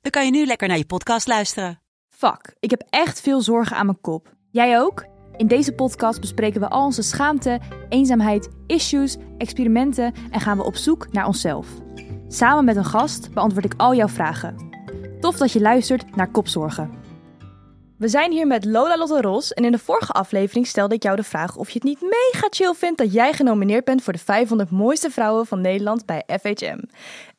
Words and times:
dan 0.00 0.10
kan 0.10 0.24
je 0.24 0.30
nu 0.30 0.46
lekker 0.46 0.68
naar 0.68 0.76
je 0.76 0.86
podcast 0.86 1.26
luisteren. 1.26 1.80
Fuck, 2.08 2.54
ik 2.60 2.70
heb 2.70 2.82
echt 2.90 3.20
veel 3.20 3.40
zorgen 3.40 3.76
aan 3.76 3.86
mijn 3.86 4.00
kop. 4.00 4.34
Jij 4.50 4.80
ook? 4.80 5.06
In 5.36 5.46
deze 5.46 5.72
podcast 5.72 6.20
bespreken 6.20 6.60
we 6.60 6.68
al 6.68 6.84
onze 6.84 7.02
schaamte, 7.02 7.60
eenzaamheid, 7.88 8.48
issues, 8.66 9.16
experimenten 9.38 10.14
en 10.30 10.40
gaan 10.40 10.56
we 10.56 10.64
op 10.64 10.76
zoek 10.76 11.12
naar 11.12 11.26
onszelf. 11.26 11.68
Samen 12.28 12.64
met 12.64 12.76
een 12.76 12.84
gast 12.84 13.32
beantwoord 13.32 13.64
ik 13.64 13.74
al 13.76 13.94
jouw 13.94 14.08
vragen. 14.08 14.68
Tof 15.20 15.36
dat 15.36 15.52
je 15.52 15.60
luistert 15.60 16.16
naar 16.16 16.30
Kopzorgen. 16.30 16.98
We 17.98 18.08
zijn 18.08 18.32
hier 18.32 18.46
met 18.46 18.64
Lola 18.64 18.98
Lotte 18.98 19.20
Ros 19.20 19.52
en 19.52 19.64
in 19.64 19.72
de 19.72 19.78
vorige 19.78 20.12
aflevering 20.12 20.66
stelde 20.66 20.94
ik 20.94 21.02
jou 21.02 21.16
de 21.16 21.22
vraag 21.22 21.56
of 21.56 21.68
je 21.68 21.74
het 21.74 21.82
niet 21.82 22.00
mega 22.00 22.46
chill 22.50 22.74
vindt 22.74 22.98
dat 22.98 23.12
jij 23.12 23.32
genomineerd 23.32 23.84
bent 23.84 24.02
voor 24.02 24.12
de 24.12 24.18
500 24.18 24.70
mooiste 24.70 25.10
vrouwen 25.10 25.46
van 25.46 25.60
Nederland 25.60 26.06
bij 26.06 26.24
FHM. 26.40 26.78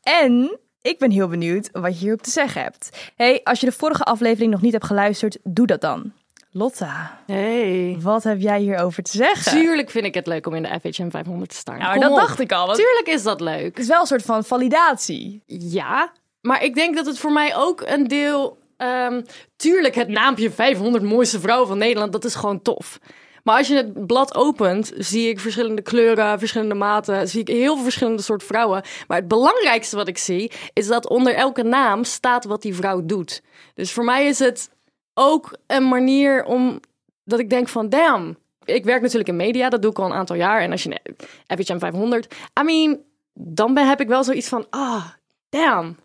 En 0.02 0.60
ik 0.82 1.00
ben 1.00 1.12
heel 1.12 1.28
benieuwd 1.28 1.70
wat 1.72 1.94
je 1.94 2.00
hierop 2.00 2.22
te 2.22 2.30
zeggen 2.32 2.62
hebt. 2.62 2.90
Hey, 3.16 3.42
als 3.44 3.60
je 3.60 3.66
de 3.66 3.72
vorige 3.72 4.04
aflevering 4.04 4.52
nog 4.52 4.62
niet 4.62 4.72
hebt 4.74 4.86
geluisterd, 4.86 5.38
doe 5.44 5.68
dat 5.68 5.82
dan. 5.82 6.12
Lotta, 6.54 7.20
Hey. 7.28 7.98
wat 8.02 8.24
heb 8.24 8.40
jij 8.42 8.60
hierover 8.60 9.04
te 9.04 9.12
zeggen? 9.18 9.52
Tuurlijk 9.52 9.90
vind 9.90 10.06
ik 10.06 10.14
het 10.14 10.28
leuk 10.28 10.48
om 10.48 10.54
in 10.56 10.64
de 10.64 10.80
FHM 10.92 11.10
500 11.10 11.50
te 11.50 11.56
staan. 11.56 11.92
Kom 11.92 12.02
dat 12.02 12.12
op. 12.12 12.18
dacht 12.18 12.40
ik 12.40 12.52
al. 12.52 12.66
want 12.66 12.78
Tuurlijk 12.78 13.08
is 13.08 13.24
dat 13.24 13.42
leuk. 13.42 13.66
Het 13.66 13.80
is 13.80 13.88
wel 13.88 14.00
een 14.00 14.06
soort 14.08 14.22
van 14.26 14.44
validatie. 14.44 15.42
Ja, 15.46 16.12
maar 16.42 16.64
ik 16.64 16.76
denk 16.76 16.96
dat 16.96 17.06
het 17.06 17.20
voor 17.20 17.32
mij 17.32 17.56
ook 17.56 17.82
een 17.86 18.08
deel... 18.08 18.58
ehm, 18.78 19.22
tuurlijk, 19.56 19.96
het 19.96 20.08
naampje 20.08 20.52
500 20.52 21.04
mooiste 21.04 21.40
vrouwen 21.40 21.68
van 21.68 21.78
Nederland, 21.78 22.12
dat 22.12 22.26
is 22.26 22.36
gewoon 22.36 22.62
tof. 22.62 23.00
Maar 23.44 23.58
als 23.58 23.68
je 23.68 23.76
het 23.76 24.08
blad 24.08 24.36
opent, 24.36 24.92
zie 24.98 25.30
ik 25.30 25.40
verschillende 25.40 25.82
kleuren, 25.82 26.40
verschillende 26.40 26.76
maten. 26.76 27.28
Zie 27.28 27.42
ik 27.42 27.48
heel 27.48 27.74
veel 27.74 27.84
verschillende 27.84 28.22
soorten 28.22 28.48
vrouwen. 28.48 28.84
Maar 29.08 29.18
het 29.18 29.28
belangrijkste 29.28 29.96
wat 29.96 30.08
ik 30.08 30.18
zie, 30.18 30.52
is 30.74 30.88
dat 30.88 31.10
onder 31.10 31.36
elke 31.36 31.64
naam 31.64 32.04
staat 32.04 32.46
wat 32.46 32.62
die 32.62 32.76
vrouw 32.76 33.06
doet. 33.06 33.42
Dus 33.74 33.92
voor 33.92 34.04
mij 34.04 34.26
is 34.26 34.40
het 34.40 34.70
ook 35.14 35.58
een 35.68 35.88
manier 35.88 36.44
om 36.44 36.80
dat 37.24 37.40
ik 37.40 37.50
denk 37.50 37.68
van, 37.68 37.90
damn. 37.90 38.38
Ik 38.66 38.84
werk 38.84 39.02
natuurlijk 39.02 39.30
in 39.30 39.36
media, 39.36 39.70
dat 39.70 39.82
doe 39.82 39.92
ik 39.92 40.00
al 40.00 40.06
een 40.06 40.14
aantal 40.14 40.36
jaar. 40.36 40.62
En 40.62 40.72
als 40.72 40.84
je 40.84 41.02
FHM 41.48 41.80
500, 41.80 42.34
I 42.60 42.64
mean, 42.64 43.00
dan 43.34 43.74
ben, 43.74 43.88
heb 43.88 44.02
ik 44.02 44.08
wel 44.08 44.24
zoiets 44.24 44.48
van, 44.48 44.66
ah, 44.70 45.06
damn. 45.50 45.98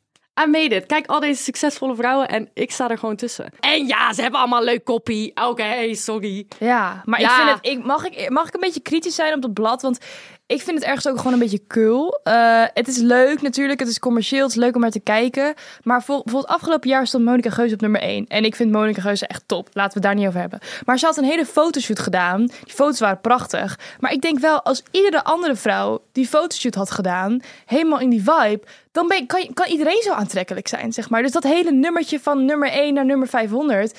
I 0.45 0.47
made 0.47 0.75
it. 0.75 0.87
Kijk, 0.87 1.07
al 1.07 1.21
deze 1.21 1.43
succesvolle 1.43 1.95
vrouwen 1.95 2.29
en 2.29 2.49
ik 2.55 2.71
sta 2.71 2.91
er 2.91 2.99
gewoon 2.99 3.17
tussen. 3.17 3.53
En 3.61 3.87
ja, 3.87 4.13
ze 4.13 4.23
hebben 4.23 4.41
allemaal 4.41 4.65
leuk 4.65 4.85
koppie. 4.85 5.33
Oké, 5.35 5.95
sorry. 5.95 6.47
Ja, 6.59 7.03
maar 7.05 7.21
ik 7.21 7.31
vind 7.31 7.51
het. 7.51 7.59
Ik, 7.67 7.85
mag, 7.85 8.05
ik, 8.05 8.31
mag 8.31 8.47
ik 8.49 8.55
een 8.55 8.61
beetje 8.61 8.81
kritisch 8.81 9.15
zijn 9.15 9.35
op 9.35 9.43
het 9.43 9.55
blad? 9.55 9.83
Want 9.83 9.99
ik 10.47 10.63
vind 10.63 10.79
het 10.79 10.87
ergens 10.87 11.09
ook 11.09 11.17
gewoon 11.17 11.33
een 11.33 11.39
beetje 11.39 11.63
kul. 11.67 12.21
Eh, 12.23 12.65
het 12.75 12.89
is 12.89 12.97
leuk 12.97 13.43
natuurlijk, 13.43 13.81
het 13.81 13.89
is 13.89 13.99
commercieel, 13.99 14.43
het 14.43 14.51
is 14.51 14.57
leuk 14.57 14.75
om 14.75 14.81
naar 14.81 14.91
te 14.91 15.01
kijken. 15.01 15.55
Maar 15.83 16.03
vol- 16.03 16.23
bijvoorbeeld 16.23 16.53
afgelopen 16.55 16.89
jaar 16.89 17.07
stond 17.07 17.25
Monica 17.25 17.51
Geuze 17.51 17.75
op 17.75 17.81
nummer 17.81 18.01
1. 18.03 18.27
En 18.27 18.45
ik 18.45 18.57
vind 18.57 18.71
Monica 18.73 19.01
Geuze 19.01 19.27
echt 19.27 19.43
top. 19.47 19.69
Laten 19.73 19.95
we 19.95 20.01
daar 20.07 20.15
niet 20.15 20.27
over 20.27 20.41
hebben. 20.41 20.59
Maar 20.85 20.99
ze 20.99 21.07
had 21.07 21.17
een 21.17 21.25
hele 21.25 21.47
fotoshoot 21.47 21.99
gedaan. 21.99 22.39
Die 22.47 22.75
foto's 22.75 23.01
waren 23.01 23.21
prachtig. 23.21 23.79
Maar 24.01 24.13
ik 24.13 24.21
denk 24.21 24.39
wel, 24.39 24.63
als 24.63 24.83
iedere 24.91 25.25
andere 25.25 25.57
vrouw 25.57 26.03
die 26.13 26.27
fotoshoot 26.27 26.75
had 26.75 26.91
gedaan, 26.91 27.41
helemaal 27.65 28.01
in 28.01 28.11
die 28.11 28.23
vibe, 28.25 28.63
dan 28.93 29.13
kan, 29.27 29.51
kan 29.55 29.67
iedereen 29.69 30.03
zo 30.03 30.13
aantrekkelijk 30.13 30.69
zijn, 30.69 30.93
zeg 30.93 31.11
maar. 31.11 31.23
Dus 31.23 31.33
dat 31.33 31.43
hele 31.43 31.73
nummertje 31.73 32.21
van 32.21 32.45
nummer 32.45 32.71
1 32.71 32.95
naar 32.95 33.05
nummer 33.05 33.29
500 33.29 33.99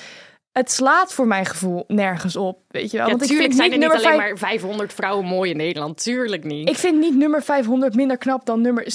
het 0.58 0.70
slaat 0.70 1.12
voor 1.12 1.26
mijn 1.26 1.46
gevoel 1.46 1.84
nergens 1.86 2.36
op, 2.36 2.58
weet 2.68 2.90
je 2.90 2.96
wel. 2.96 3.06
Ja, 3.06 3.12
Want 3.16 3.30
ik 3.30 3.36
vind 3.36 3.54
zijn 3.54 3.72
er 3.72 3.78
niet 3.78 3.88
niet 3.88 3.88
nummer 3.98 4.06
alleen 4.06 4.18
maar 4.28 4.38
500 4.38 4.92
vrouwen 4.92 5.24
mooi 5.26 5.50
in 5.50 5.56
Nederland. 5.56 6.02
Tuurlijk 6.02 6.44
niet. 6.44 6.68
Ik 6.68 6.76
vind 6.76 6.98
niet 6.98 7.16
nummer 7.16 7.42
500 7.42 7.94
minder 7.94 8.18
knap 8.18 8.46
dan 8.46 8.60
nummer... 8.60 8.86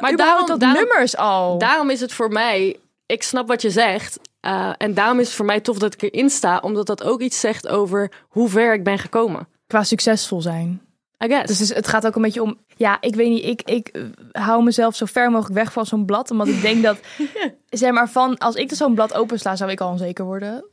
Maar 0.00 0.16
daarom- 0.16 0.46
dat 0.46 0.60
daarom- 0.60 0.78
nummers 0.84 1.16
al. 1.16 1.58
Daarom 1.58 1.90
is 1.90 2.00
het 2.00 2.12
voor 2.12 2.28
mij, 2.32 2.76
ik 3.06 3.22
snap 3.22 3.48
wat 3.48 3.62
je 3.62 3.70
zegt. 3.70 4.18
eh, 4.40 4.72
en 4.78 4.94
daarom 4.94 5.18
is 5.20 5.26
het 5.26 5.36
voor 5.36 5.44
mij 5.46 5.60
tof 5.60 5.78
dat 5.78 5.94
ik 5.94 6.02
erin 6.02 6.30
sta. 6.30 6.58
Omdat 6.62 6.86
dat 6.86 7.02
ook 7.04 7.20
iets 7.20 7.40
zegt 7.40 7.68
over 7.68 8.10
hoe 8.28 8.48
ver 8.48 8.74
ik 8.74 8.84
ben 8.84 8.98
gekomen. 8.98 9.48
Qua 9.66 9.82
succesvol 9.82 10.40
zijn. 10.40 10.80
I 11.24 11.26
guess. 11.28 11.58
Dus 11.58 11.68
het 11.68 11.88
gaat 11.88 12.06
ook 12.06 12.16
een 12.16 12.22
beetje 12.22 12.42
om... 12.42 12.58
Ja, 12.76 12.96
ik 13.00 13.14
weet 13.14 13.28
niet, 13.28 13.44
ik, 13.44 13.62
ik 13.62 13.92
hou 14.32 14.62
mezelf 14.64 14.96
zo 14.96 15.06
ver 15.06 15.30
mogelijk 15.30 15.54
weg 15.54 15.72
van 15.72 15.86
zo'n 15.86 16.04
blad. 16.04 16.30
Omdat 16.30 16.46
ik 16.48 16.60
denk 16.62 16.82
dat, 16.82 16.98
zeg 17.70 17.92
maar 17.92 18.08
van... 18.10 18.38
Als 18.38 18.54
ik 18.54 18.72
zo'n 18.74 18.94
blad 18.94 19.14
opensla, 19.14 19.56
zou 19.56 19.70
ik 19.70 19.80
al 19.80 19.90
onzeker 19.90 20.24
worden. 20.24 20.64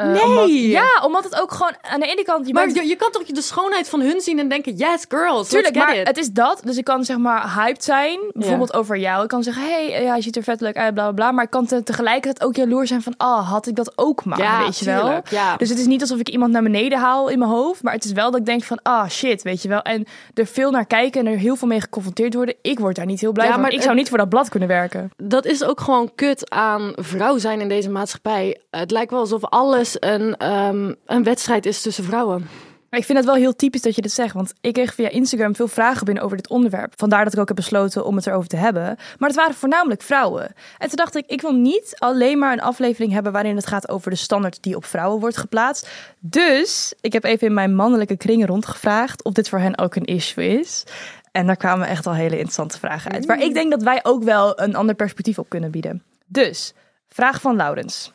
Eh, 0.00 0.12
Nee! 0.12 0.22
Omdat, 0.24 0.50
ja, 0.52 1.04
omdat 1.04 1.24
het 1.24 1.40
ook 1.40 1.52
gewoon 1.52 1.72
aan 1.80 2.00
de 2.00 2.06
ene 2.06 2.22
kant... 2.24 2.46
Je 2.46 2.52
maar 2.52 2.64
bent- 2.64 2.76
je, 2.76 2.86
je 2.86 2.96
kan 2.96 3.10
toch 3.10 3.22
de 3.22 3.42
schoonheid 3.42 3.88
van 3.88 4.00
hun 4.00 4.20
zien 4.20 4.38
en 4.38 4.48
denken, 4.48 4.74
yes 4.74 5.04
girls, 5.08 5.48
Tuurlijk, 5.48 5.74
maar 5.74 5.96
it. 5.96 6.06
het 6.06 6.18
is 6.18 6.30
dat. 6.30 6.60
Dus 6.64 6.76
ik 6.76 6.84
kan 6.84 7.04
zeg 7.04 7.16
maar 7.18 7.54
hyped 7.54 7.84
zijn, 7.84 8.18
bijvoorbeeld 8.32 8.74
over 8.74 8.96
jou. 8.98 9.22
Ik 9.22 9.28
kan 9.28 9.42
zeggen, 9.42 9.62
hey, 9.62 9.94
eh, 9.94 10.02
ja, 10.02 10.16
je 10.16 10.22
ziet 10.22 10.36
er 10.36 10.42
vet 10.42 10.60
leuk 10.60 10.76
uit, 10.76 10.94
bla 10.94 11.02
bla 11.04 11.12
bla. 11.12 11.32
Maar 11.32 11.44
ik 11.44 11.50
kan 11.50 11.66
te- 11.66 11.82
tegelijkertijd 11.82 12.48
ook 12.48 12.56
jaloers 12.56 12.88
zijn 12.88 13.02
van, 13.02 13.14
ah, 13.16 13.50
had 13.50 13.66
ik 13.66 13.76
dat 13.76 13.92
ook 13.98 14.24
maar, 14.24 14.38
Ja, 14.38 14.62
weet 14.64 14.78
je 14.78 14.84
wel. 14.84 15.20
ja. 15.30 15.56
Dus 15.56 15.68
het 15.68 15.78
is 15.78 15.86
niet 15.86 16.00
alsof 16.00 16.18
ik 16.18 16.28
iemand 16.28 16.52
naar 16.52 16.62
beneden 16.62 16.98
haal 16.98 17.28
in 17.28 17.38
mijn 17.38 17.50
hoofd. 17.50 17.82
Maar 17.82 17.92
het 17.92 18.04
is 18.04 18.12
wel 18.12 18.30
dat 18.30 18.40
ik 18.40 18.46
denk 18.46 18.62
van, 18.64 18.78
ah, 18.82 19.08
shit, 19.08 19.42
weet 19.42 19.62
je 19.62 19.68
wel. 19.68 19.82
En 19.82 20.06
er 20.34 20.46
veel 20.46 20.70
naar 20.70 20.86
kijken 20.86 21.26
en 21.26 21.32
er 21.32 21.38
heel 21.38 21.56
veel 21.56 21.68
mee 21.68 21.80
geconfronteerd 21.80 22.34
worden. 22.34 22.54
Ik 22.62 22.78
word 22.78 22.96
daar 22.96 23.06
niet 23.06 23.20
heel 23.20 23.32
blij 23.32 23.46
Ja, 23.46 23.52
van. 23.52 23.60
maar 23.60 23.70
Ik 23.70 23.76
het- 23.76 23.84
zou 23.84 23.96
niet 23.96 24.08
voor 24.08 24.18
dat 24.18 24.28
blad 24.28 24.48
kunnen 24.48 24.68
werken. 24.68 25.10
Dat 25.16 25.44
is 25.46 25.64
ook 25.64 25.80
gewoon 25.80 26.10
kut 26.14 26.50
aan 26.50 26.92
vrouw 26.96 27.38
zijn 27.38 27.60
in 27.60 27.68
deze 27.68 27.90
maatschappij. 27.90 28.60
Het 28.70 28.90
lijkt 28.90 29.10
wel 29.10 29.20
alsof 29.20 29.44
alles 29.44 29.89
een, 29.98 30.36
ehm, 30.36 30.94
een 31.06 31.22
wedstrijd 31.22 31.66
is 31.66 31.82
tussen 31.82 32.04
vrouwen. 32.04 32.48
Ik 32.90 33.04
vind 33.04 33.18
het 33.18 33.26
wel 33.26 33.36
heel 33.36 33.56
typisch 33.56 33.82
dat 33.82 33.94
je 33.94 34.02
dit 34.02 34.12
zegt. 34.12 34.34
Want 34.34 34.52
ik 34.60 34.72
kreeg 34.72 34.94
via 34.94 35.08
Instagram 35.08 35.56
veel 35.56 35.68
vragen 35.68 36.04
binnen 36.04 36.24
over 36.24 36.36
dit 36.36 36.48
onderwerp. 36.48 36.92
Vandaar 36.96 37.24
dat 37.24 37.32
ik 37.32 37.38
ook 37.38 37.48
heb 37.48 37.56
besloten 37.56 38.04
om 38.04 38.16
het 38.16 38.26
erover 38.26 38.48
te 38.48 38.56
hebben. 38.56 38.96
Maar 39.18 39.28
het 39.28 39.38
waren 39.38 39.54
voornamelijk 39.54 40.02
vrouwen. 40.02 40.54
En 40.78 40.88
toen 40.88 40.96
dacht 40.96 41.16
ik, 41.16 41.24
ik 41.26 41.40
wil 41.40 41.52
niet 41.52 41.94
alleen 41.98 42.38
maar 42.38 42.52
een 42.52 42.60
aflevering 42.60 43.12
hebben 43.12 43.32
waarin 43.32 43.56
het 43.56 43.66
gaat 43.66 43.88
over 43.88 44.10
de 44.10 44.16
standaard 44.16 44.62
die 44.62 44.76
op 44.76 44.84
vrouwen 44.84 45.20
wordt 45.20 45.36
geplaatst. 45.36 45.88
Dus 46.18 46.94
ik 47.00 47.12
heb 47.12 47.24
even 47.24 47.46
in 47.46 47.54
mijn 47.54 47.74
mannelijke 47.74 48.16
kringen 48.16 48.46
rondgevraagd 48.46 49.24
of 49.24 49.32
dit 49.32 49.48
voor 49.48 49.58
hen 49.58 49.78
ook 49.78 49.94
een 49.94 50.04
issue 50.04 50.58
is. 50.60 50.84
En 51.32 51.46
daar 51.46 51.56
kwamen 51.56 51.88
echt 51.88 52.06
al 52.06 52.14
hele 52.14 52.36
interessante 52.36 52.78
vragen 52.78 53.12
uit. 53.12 53.26
Waar 53.26 53.42
ik 53.42 53.54
denk 53.54 53.70
dat 53.70 53.82
wij 53.82 54.00
ook 54.02 54.22
wel 54.22 54.60
een 54.60 54.74
ander 54.74 54.94
perspectief 54.94 55.38
op 55.38 55.48
kunnen 55.48 55.70
bieden. 55.70 56.02
Dus, 56.26 56.74
vraag 57.08 57.40
van 57.40 57.56
Laurens. 57.56 58.12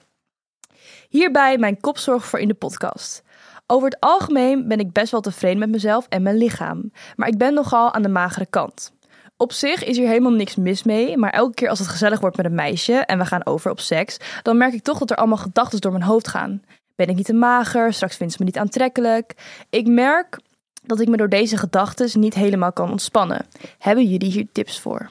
Hierbij 1.16 1.58
mijn 1.58 1.80
kopzorg 1.80 2.26
voor 2.26 2.40
in 2.40 2.48
de 2.48 2.54
podcast. 2.54 3.24
Over 3.68 3.90
het 3.90 4.00
algemeen 4.00 4.68
ben 4.68 4.80
ik 4.80 4.92
best 4.92 5.12
wel 5.12 5.22
tevreden 5.22 5.60
met 5.60 5.70
mezelf 5.70 6.06
en 6.10 6.22
mijn 6.22 6.38
lichaam, 6.38 6.92
maar 7.16 7.28
ik 7.28 7.38
ben 7.38 7.54
nogal 7.54 7.94
aan 7.94 8.02
de 8.02 8.10
magere 8.10 8.46
kant. 8.46 8.94
Op 9.38 9.54
zich 9.54 9.84
is 9.84 9.98
hier 9.98 10.08
helemaal 10.08 10.32
niks 10.32 10.56
mis 10.56 10.84
mee, 10.84 11.18
maar 11.18 11.30
elke 11.30 11.54
keer 11.54 11.70
als 11.70 11.80
het 11.80 11.88
gezellig 11.88 12.20
wordt 12.20 12.38
met 12.38 12.46
een 12.46 12.56
meisje 12.56 12.94
en 12.94 13.18
we 13.18 13.26
gaan 13.26 13.46
over 13.46 13.72
op 13.72 13.80
seks, 13.80 14.18
dan 14.42 14.58
merk 14.58 14.74
ik 14.74 14.84
toch 14.84 14.98
dat 14.98 15.12
er 15.12 15.18
allemaal 15.18 15.38
gedachten 15.38 15.82
door 15.82 15.92
mijn 15.92 16.04
hoofd 16.04 16.28
gaan. 16.28 16.64
Ben 16.96 17.08
ik 17.08 17.16
niet 17.16 17.26
te 17.26 17.34
mager? 17.34 17.94
Straks 17.94 18.16
vindt 18.16 18.34
ze 18.34 18.40
me 18.40 18.46
niet 18.46 18.58
aantrekkelijk. 18.58 19.34
Ik 19.70 19.88
merk 19.88 20.40
dat 20.84 21.00
ik 21.00 21.08
me 21.08 21.18
door 21.18 21.30
deze 21.30 21.58
gedachten 21.58 22.20
niet 22.20 22.34
helemaal 22.34 22.74
kan 22.74 22.92
ontspannen. 22.92 23.46
Hebben 23.78 24.06
jullie 24.06 24.32
hier 24.32 24.48
tips 24.52 24.80
voor? 24.80 25.10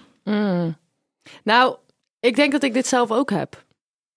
Nou, 1.44 1.76
ik 2.20 2.36
denk 2.36 2.52
dat 2.52 2.62
ik 2.62 2.72
dit 2.74 2.86
zelf 2.86 3.10
ook 3.10 3.30
heb. 3.30 3.63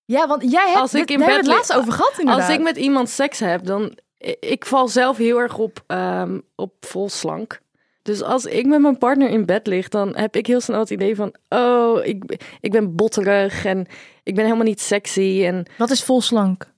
Ja, 0.07 0.27
want 0.27 0.51
jij 0.51 0.68
hebt 0.68 0.80
Als 0.80 0.94
ik 0.94 1.07
dit- 1.07 1.19
in 1.19 1.25
bed 1.25 1.36
het 1.36 1.48
laatst 1.48 1.74
over 1.74 1.92
gehad 1.92 2.19
inderdaad. 2.19 2.48
Als 2.48 2.56
ik 2.57 2.63
met 2.63 2.77
iemand 2.77 3.09
seks 3.09 3.39
heb, 3.39 3.65
dan... 3.65 3.98
Ik 4.39 4.65
val 4.65 4.88
zelf 4.88 5.18
heel 5.18 5.39
erg 5.39 5.57
op, 5.57 5.83
ehm, 5.88 6.39
op 6.56 6.74
vol 6.80 7.09
slank. 7.09 7.59
Dus 8.01 8.21
als 8.24 8.45
ik 8.45 8.65
met 8.65 8.81
mijn 8.81 8.98
partner 8.98 9.30
in 9.30 9.45
bed 9.45 9.68
lig, 9.68 9.88
dan 9.89 10.15
heb 10.15 10.36
ik 10.36 10.48
heel 10.48 10.62
snel 10.62 10.80
het 10.80 10.89
idee 10.89 11.15
van... 11.15 11.33
Oh, 11.50 12.06
ik, 12.06 12.48
ik 12.62 12.71
ben 12.71 12.95
botterig 12.95 13.65
en 13.65 13.88
ik 14.24 14.36
ben 14.36 14.44
helemaal 14.44 14.65
niet 14.65 14.81
sexy. 14.81 15.44
En 15.45 15.65
Wat 15.77 15.89
is 15.89 16.04
vol 16.04 16.21
slank? 16.21 16.75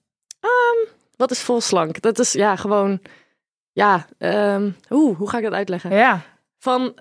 wat 1.16 1.32
is 1.32 1.40
vol 1.42 1.62
slank? 1.62 2.02
Dat 2.02 2.20
is 2.20 2.32
ja, 2.32 2.56
gewoon... 2.56 3.00
Ja, 3.72 4.06
ehm, 4.18 4.72
oeh, 4.90 5.18
hoe 5.18 5.30
ga 5.30 5.38
ik 5.38 5.44
dat 5.44 5.54
uitleggen? 5.54 5.92
Ja. 5.96 6.22
Van 6.58 6.94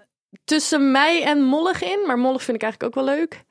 tussen 0.45 0.91
mij 0.91 1.23
en 1.25 1.43
mollig 1.43 1.83
in. 1.83 1.99
Maar 2.07 2.19
mollig 2.19 2.43
vind 2.43 2.57
ik 2.57 2.63
eigenlijk 2.63 2.97
ook 2.99 3.05
wel 3.05 3.15
leuk. 3.15 3.43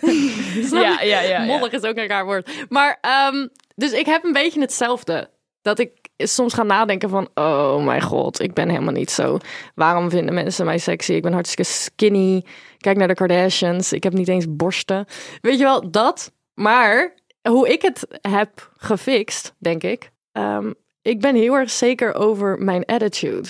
Ja, 0.80 1.00
ja, 1.00 1.20
ja. 1.20 1.44
Mollig 1.44 1.72
is 1.72 1.82
ook 1.82 1.96
een 1.96 2.06
raar 2.06 2.24
woord. 2.24 2.50
Maar, 2.68 2.98
ehm, 3.00 3.46
dus 3.74 3.92
ik 3.92 4.06
heb 4.06 4.24
een 4.24 4.32
beetje 4.32 4.60
hetzelfde. 4.60 5.30
Dat 5.62 5.78
ik 5.78 5.90
soms 6.16 6.54
ga 6.54 6.62
nadenken 6.62 7.08
van, 7.08 7.28
oh 7.34 7.84
mijn 7.84 8.02
god, 8.02 8.40
ik 8.40 8.54
ben 8.54 8.68
helemaal 8.68 8.92
niet 8.92 9.10
zo. 9.10 9.38
Waarom 9.74 10.10
vinden 10.10 10.34
mensen 10.34 10.64
mij 10.64 10.78
sexy? 10.78 11.12
Ik 11.12 11.22
ben 11.22 11.32
hartstikke 11.32 11.72
skinny. 11.72 12.44
Kijk 12.78 12.96
naar 12.96 13.08
de 13.08 13.14
Kardashians. 13.14 13.92
Ik 13.92 14.02
heb 14.02 14.12
niet 14.12 14.28
eens 14.28 14.46
borsten. 14.48 15.06
Weet 15.40 15.58
je 15.58 15.64
wel, 15.64 15.90
dat. 15.90 16.32
Maar 16.54 17.14
hoe 17.48 17.68
ik 17.72 17.82
het 17.82 18.06
heb 18.20 18.70
gefixt, 18.76 19.54
denk 19.58 19.82
ik. 19.82 20.10
ehm, 20.32 20.72
ik 21.02 21.20
ben 21.20 21.34
heel 21.34 21.54
erg 21.54 21.70
zeker 21.70 22.14
over 22.14 22.58
mijn 22.58 22.84
attitude. 22.84 23.48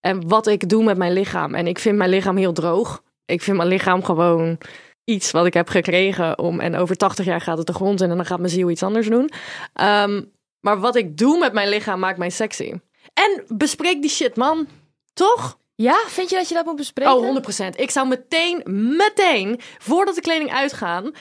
En 0.00 0.28
wat 0.28 0.46
ik 0.46 0.68
doe 0.68 0.84
met 0.84 0.96
mijn 0.96 1.12
lichaam. 1.12 1.54
En 1.54 1.66
ik 1.66 1.78
vind 1.78 1.96
mijn 1.96 2.10
lichaam 2.10 2.36
heel 2.36 2.52
droog. 2.52 3.02
Ik 3.24 3.42
vind 3.42 3.56
mijn 3.56 3.68
lichaam 3.68 4.04
gewoon 4.04 4.58
iets 5.04 5.30
wat 5.30 5.46
ik 5.46 5.54
heb 5.54 5.68
gekregen 5.68 6.38
om. 6.38 6.60
En 6.60 6.76
over 6.76 6.96
80 6.96 7.24
jaar 7.24 7.40
gaat 7.40 7.58
het 7.58 7.66
de 7.66 7.72
grond 7.72 8.00
in 8.00 8.10
en 8.10 8.16
dan 8.16 8.26
gaat 8.26 8.38
mijn 8.38 8.50
ziel 8.50 8.70
iets 8.70 8.82
anders 8.82 9.08
doen. 9.08 9.30
Ehm, 9.72 10.22
maar 10.60 10.80
wat 10.80 10.96
ik 10.96 11.16
doe 11.16 11.38
met 11.38 11.52
mijn 11.52 11.68
lichaam 11.68 11.98
maakt 11.98 12.18
mij 12.18 12.30
sexy. 12.30 12.72
En 13.14 13.44
bespreek 13.48 14.00
die 14.00 14.10
shit, 14.10 14.36
man. 14.36 14.68
Toch? 15.12 15.58
Ja, 15.74 15.96
vind 16.06 16.30
je 16.30 16.36
dat 16.36 16.48
je 16.48 16.54
dat 16.54 16.64
moet 16.64 16.76
bespreken? 16.76 17.12
Oh, 17.12 17.24
100%. 17.24 17.76
Ik 17.76 17.90
zou 17.90 18.08
meteen, 18.08 18.62
meteen, 18.96 19.60
voordat 19.78 20.14
de 20.14 20.20
kleding 20.20 20.52
uitgaan, 20.52 21.12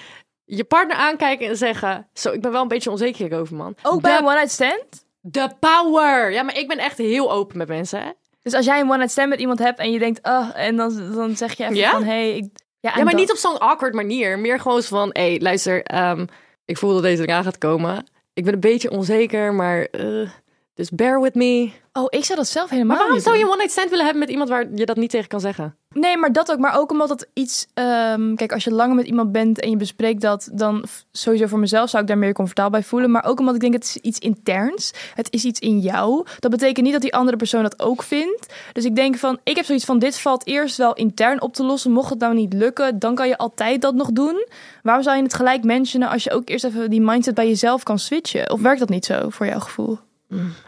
je 0.46 0.64
partner 0.64 0.98
aankijken 0.98 1.48
en 1.48 1.58
zeggen: 1.58 2.08
Zo, 2.14 2.32
ik 2.32 2.42
ben 2.42 2.52
wel 2.52 2.62
een 2.62 2.68
beetje 2.68 2.92
onzeker 2.92 3.28
hierover, 3.28 3.56
man. 3.56 3.76
Ook 3.84 4.02
bij 4.02 4.12
de, 4.12 4.18
een 4.18 4.26
one-night 4.26 4.52
stand? 4.52 5.06
de 5.32 5.50
power. 5.60 6.32
Ja, 6.32 6.44
maar 6.44 6.58
ik 6.58 6.68
ben 6.68 6.78
echt 6.78 6.98
heel 6.98 7.32
open 7.32 7.58
met 7.58 7.68
mensen, 7.68 8.02
hè? 8.02 8.12
Dus 8.48 8.56
als 8.56 8.66
jij 8.66 8.80
een 8.80 8.90
one-night 8.90 9.12
stand 9.12 9.30
met 9.30 9.40
iemand 9.40 9.60
hebt 9.60 9.80
en 9.80 9.92
je 9.92 10.00
denkt, 10.00 10.24
ah, 10.24 10.50
en 10.54 10.76
dan, 10.76 11.12
dan 11.14 11.36
zeg 11.36 11.58
je 11.58 11.64
even 11.64 11.76
Ja? 11.76 11.92
van, 11.92 12.04
hey, 12.04 12.36
ik... 12.36 12.50
Ja, 12.80 13.04
maar 13.04 13.14
niet 13.14 13.32
op 13.32 13.38
zo'n 13.38 13.60
awkward 13.60 13.94
manier. 13.94 14.40
Meer 14.40 14.60
gewoon 14.60 14.84
van: 14.84 15.10
Hé, 15.14 15.30
hey, 15.30 15.40
luister, 15.40 15.84
ehm, 15.84 16.26
ik 16.66 16.78
voel 16.78 16.94
dat 16.94 17.02
deze 17.02 17.24
eraan 17.24 17.44
gaat 17.44 17.58
komen. 17.58 18.06
Ik 18.34 18.44
ben 18.44 18.54
een 18.54 18.60
beetje 18.60 18.92
onzeker, 18.92 19.54
maar. 19.54 19.82
eh, 19.82 20.30
dus 20.78 20.90
bear 20.90 21.22
with 21.22 21.36
me. 21.36 21.72
Oh, 21.94 22.06
ik 22.10 22.26
zou 22.26 22.38
dat 22.38 22.48
zelf 22.48 22.70
helemaal 22.70 22.88
Maar 22.88 22.98
waarom 22.98 23.16
niet 23.16 23.26
zou 23.26 23.38
je 23.38 23.44
een 23.44 23.50
one-night 23.50 23.72
stand 23.72 23.90
willen 23.90 24.06
hebben 24.06 24.24
met 24.24 24.32
iemand 24.32 24.50
waar 24.50 24.66
je 24.76 24.86
dat 24.86 24.98
niet 24.98 25.10
tegen 25.10 25.28
kan 25.28 25.40
zeggen? 25.40 25.76
Nee, 25.94 26.18
maar 26.18 26.32
dat 26.32 26.52
ook. 26.52 26.60
Maar 26.60 26.80
ook 26.80 26.92
omdat 26.92 27.10
het 27.10 27.30
iets... 27.34 27.68
ehm, 27.74 28.36
kijk, 28.36 28.52
als 28.52 28.64
je 28.64 28.72
langer 28.72 28.96
met 28.96 29.06
iemand 29.06 29.32
bent 29.32 29.60
en 29.60 29.70
je 29.70 29.76
bespreekt 29.76 30.22
dat... 30.22 30.50
dan 30.54 30.84
sowieso 31.12 31.48
voor 31.48 31.60
mezelf 31.60 31.90
zou 31.90 32.02
ik 32.02 32.08
daar 32.08 32.18
meer 32.18 32.34
comfortabel 32.34 32.72
bij 32.72 32.84
voelen. 32.84 33.12
Maar 33.12 33.26
ook 33.26 33.40
omdat 33.40 33.56
ik 33.56 33.62
denk, 33.62 33.74
het 33.74 33.84
is 33.84 33.98
iets 33.98 34.20
interns. 34.20 34.94
Het 35.14 35.34
is 35.34 35.44
iets 35.44 35.60
in 35.60 35.80
jou. 35.80 36.26
Dat 36.40 36.52
betekent 36.52 36.84
niet 36.86 36.94
dat 36.94 37.02
die 37.02 37.16
andere 37.16 37.38
persoon 37.38 37.64
dat 37.64 37.80
ook 37.80 38.04
vindt. 38.04 38.54
Dus 38.74 38.86
ik 38.86 38.96
denk 38.96 39.16
van, 39.16 39.40
ik 39.44 39.56
heb 39.56 39.66
zoiets 39.66 39.86
van... 39.86 40.00
dit 40.00 40.20
valt 40.20 40.48
eerst 40.48 40.78
wel 40.78 40.94
intern 40.94 41.42
op 41.42 41.54
te 41.54 41.64
lossen. 41.64 41.92
Mocht 41.92 42.10
het 42.10 42.20
nou 42.20 42.34
niet 42.34 42.54
lukken, 42.54 43.00
dan 43.00 43.16
kan 43.16 43.28
je 43.28 43.38
altijd 43.38 43.82
dat 43.82 43.96
nog 43.96 44.12
doen. 44.12 44.48
Waarom 44.84 45.04
zou 45.04 45.18
je 45.18 45.24
het 45.24 45.34
gelijk 45.34 45.64
mentionen... 45.64 46.10
als 46.10 46.24
je 46.24 46.32
ook 46.32 46.50
eerst 46.50 46.66
even 46.66 46.90
die 46.90 47.02
mindset 47.02 47.34
bij 47.34 47.48
jezelf 47.48 47.84
kan 47.84 48.00
switchen? 48.00 48.52
Of 48.52 48.62
werkt 48.62 48.80
dat 48.80 48.90
niet 48.90 49.06
zo 49.06 49.30
voor 49.30 49.46
jouw 49.46 49.60
gevoel? 49.60 50.00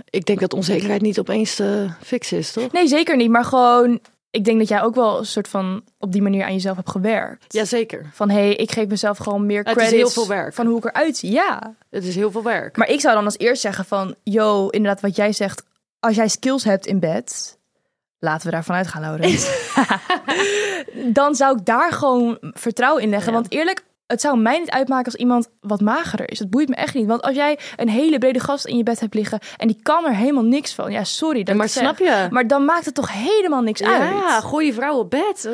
Ik 0.09 0.25
denk 0.25 0.39
dat 0.39 0.53
onzekerheid 0.53 1.01
niet 1.01 1.19
opeens 1.19 1.55
te 1.55 1.87
fix 2.01 2.31
is, 2.31 2.51
toch? 2.51 2.71
Nee, 2.71 2.87
zeker 2.87 3.15
niet. 3.15 3.29
Maar 3.29 3.45
gewoon... 3.45 3.99
Ik 4.31 4.45
denk 4.45 4.59
dat 4.59 4.67
jij 4.67 4.81
ook 4.81 4.95
wel 4.95 5.17
een 5.19 5.25
soort 5.25 5.47
van 5.47 5.83
op 5.97 6.11
die 6.11 6.21
manier 6.21 6.43
aan 6.43 6.53
jezelf 6.53 6.75
hebt 6.75 6.89
gewerkt. 6.89 7.53
Jazeker. 7.53 8.09
Van 8.13 8.29
hé, 8.29 8.39
hey, 8.39 8.55
ik 8.55 8.71
geef 8.71 8.87
mezelf 8.87 9.17
gewoon 9.17 9.45
meer 9.45 9.57
Het 9.57 9.67
is 9.67 9.73
credits 9.73 9.97
heel 9.97 10.09
veel 10.09 10.27
werk. 10.27 10.53
van 10.53 10.65
hoe 10.65 10.77
ik 10.77 10.85
eruit 10.85 11.17
zie. 11.17 11.31
Ja. 11.31 11.75
Het 11.89 12.03
is 12.03 12.15
heel 12.15 12.31
veel 12.31 12.43
werk. 12.43 12.77
Maar 12.77 12.89
ik 12.89 12.99
zou 12.99 13.15
dan 13.15 13.25
als 13.25 13.37
eerst 13.37 13.61
zeggen 13.61 13.85
van, 13.85 14.15
yo, 14.23 14.67
inderdaad 14.67 15.01
wat 15.01 15.15
jij 15.15 15.31
zegt, 15.33 15.63
als 15.99 16.15
jij 16.15 16.27
skills 16.27 16.63
hebt 16.63 16.85
in 16.85 16.99
bed, 16.99 17.57
laten 18.19 18.45
we 18.45 18.51
daarvan 18.51 18.75
uitgaan, 18.75 19.01
Laurens. 19.01 19.49
dan 21.19 21.35
zou 21.35 21.57
ik 21.57 21.65
daar 21.65 21.91
gewoon 21.91 22.37
vertrouwen 22.41 23.03
in 23.03 23.09
leggen. 23.09 23.31
Ja. 23.31 23.39
Want 23.39 23.51
eerlijk, 23.51 23.83
het 24.09 24.21
zou 24.21 24.37
mij 24.39 24.59
niet 24.59 24.69
uitmaken 24.69 25.05
als 25.05 25.15
iemand 25.15 25.49
wat 25.61 25.81
magerder 25.81 26.31
is. 26.31 26.39
Het 26.39 26.49
boeit 26.49 26.69
me 26.69 26.75
echt 26.75 26.93
niet. 26.93 27.07
Want 27.07 27.21
als 27.21 27.35
jij 27.35 27.59
een 27.75 27.89
hele 27.89 28.17
brede 28.17 28.39
gast 28.39 28.65
in 28.65 28.77
je 28.77 28.83
bed 28.83 28.99
hebt 28.99 29.13
liggen 29.13 29.39
en 29.57 29.67
die 29.67 29.79
kan 29.81 30.05
er 30.05 30.15
helemaal 30.15 30.43
niks 30.43 30.73
van. 30.73 30.91
Ja, 30.91 31.03
sorry 31.03 31.43
dat 31.43 31.55
maar 31.55 31.69
zeg. 31.69 31.83
snap 31.83 31.97
je? 31.97 32.27
Maar 32.29 32.47
dan 32.47 32.65
maakt 32.65 32.85
het 32.85 32.95
toch 32.95 33.11
helemaal 33.13 33.61
niks 33.61 33.83
uit. 33.83 34.01
Ja, 34.13 34.39
gooi 34.41 34.65
je 34.65 34.73
vrouw 34.73 34.97
op 34.97 35.09
bed. 35.09 35.45
eh, 35.45 35.53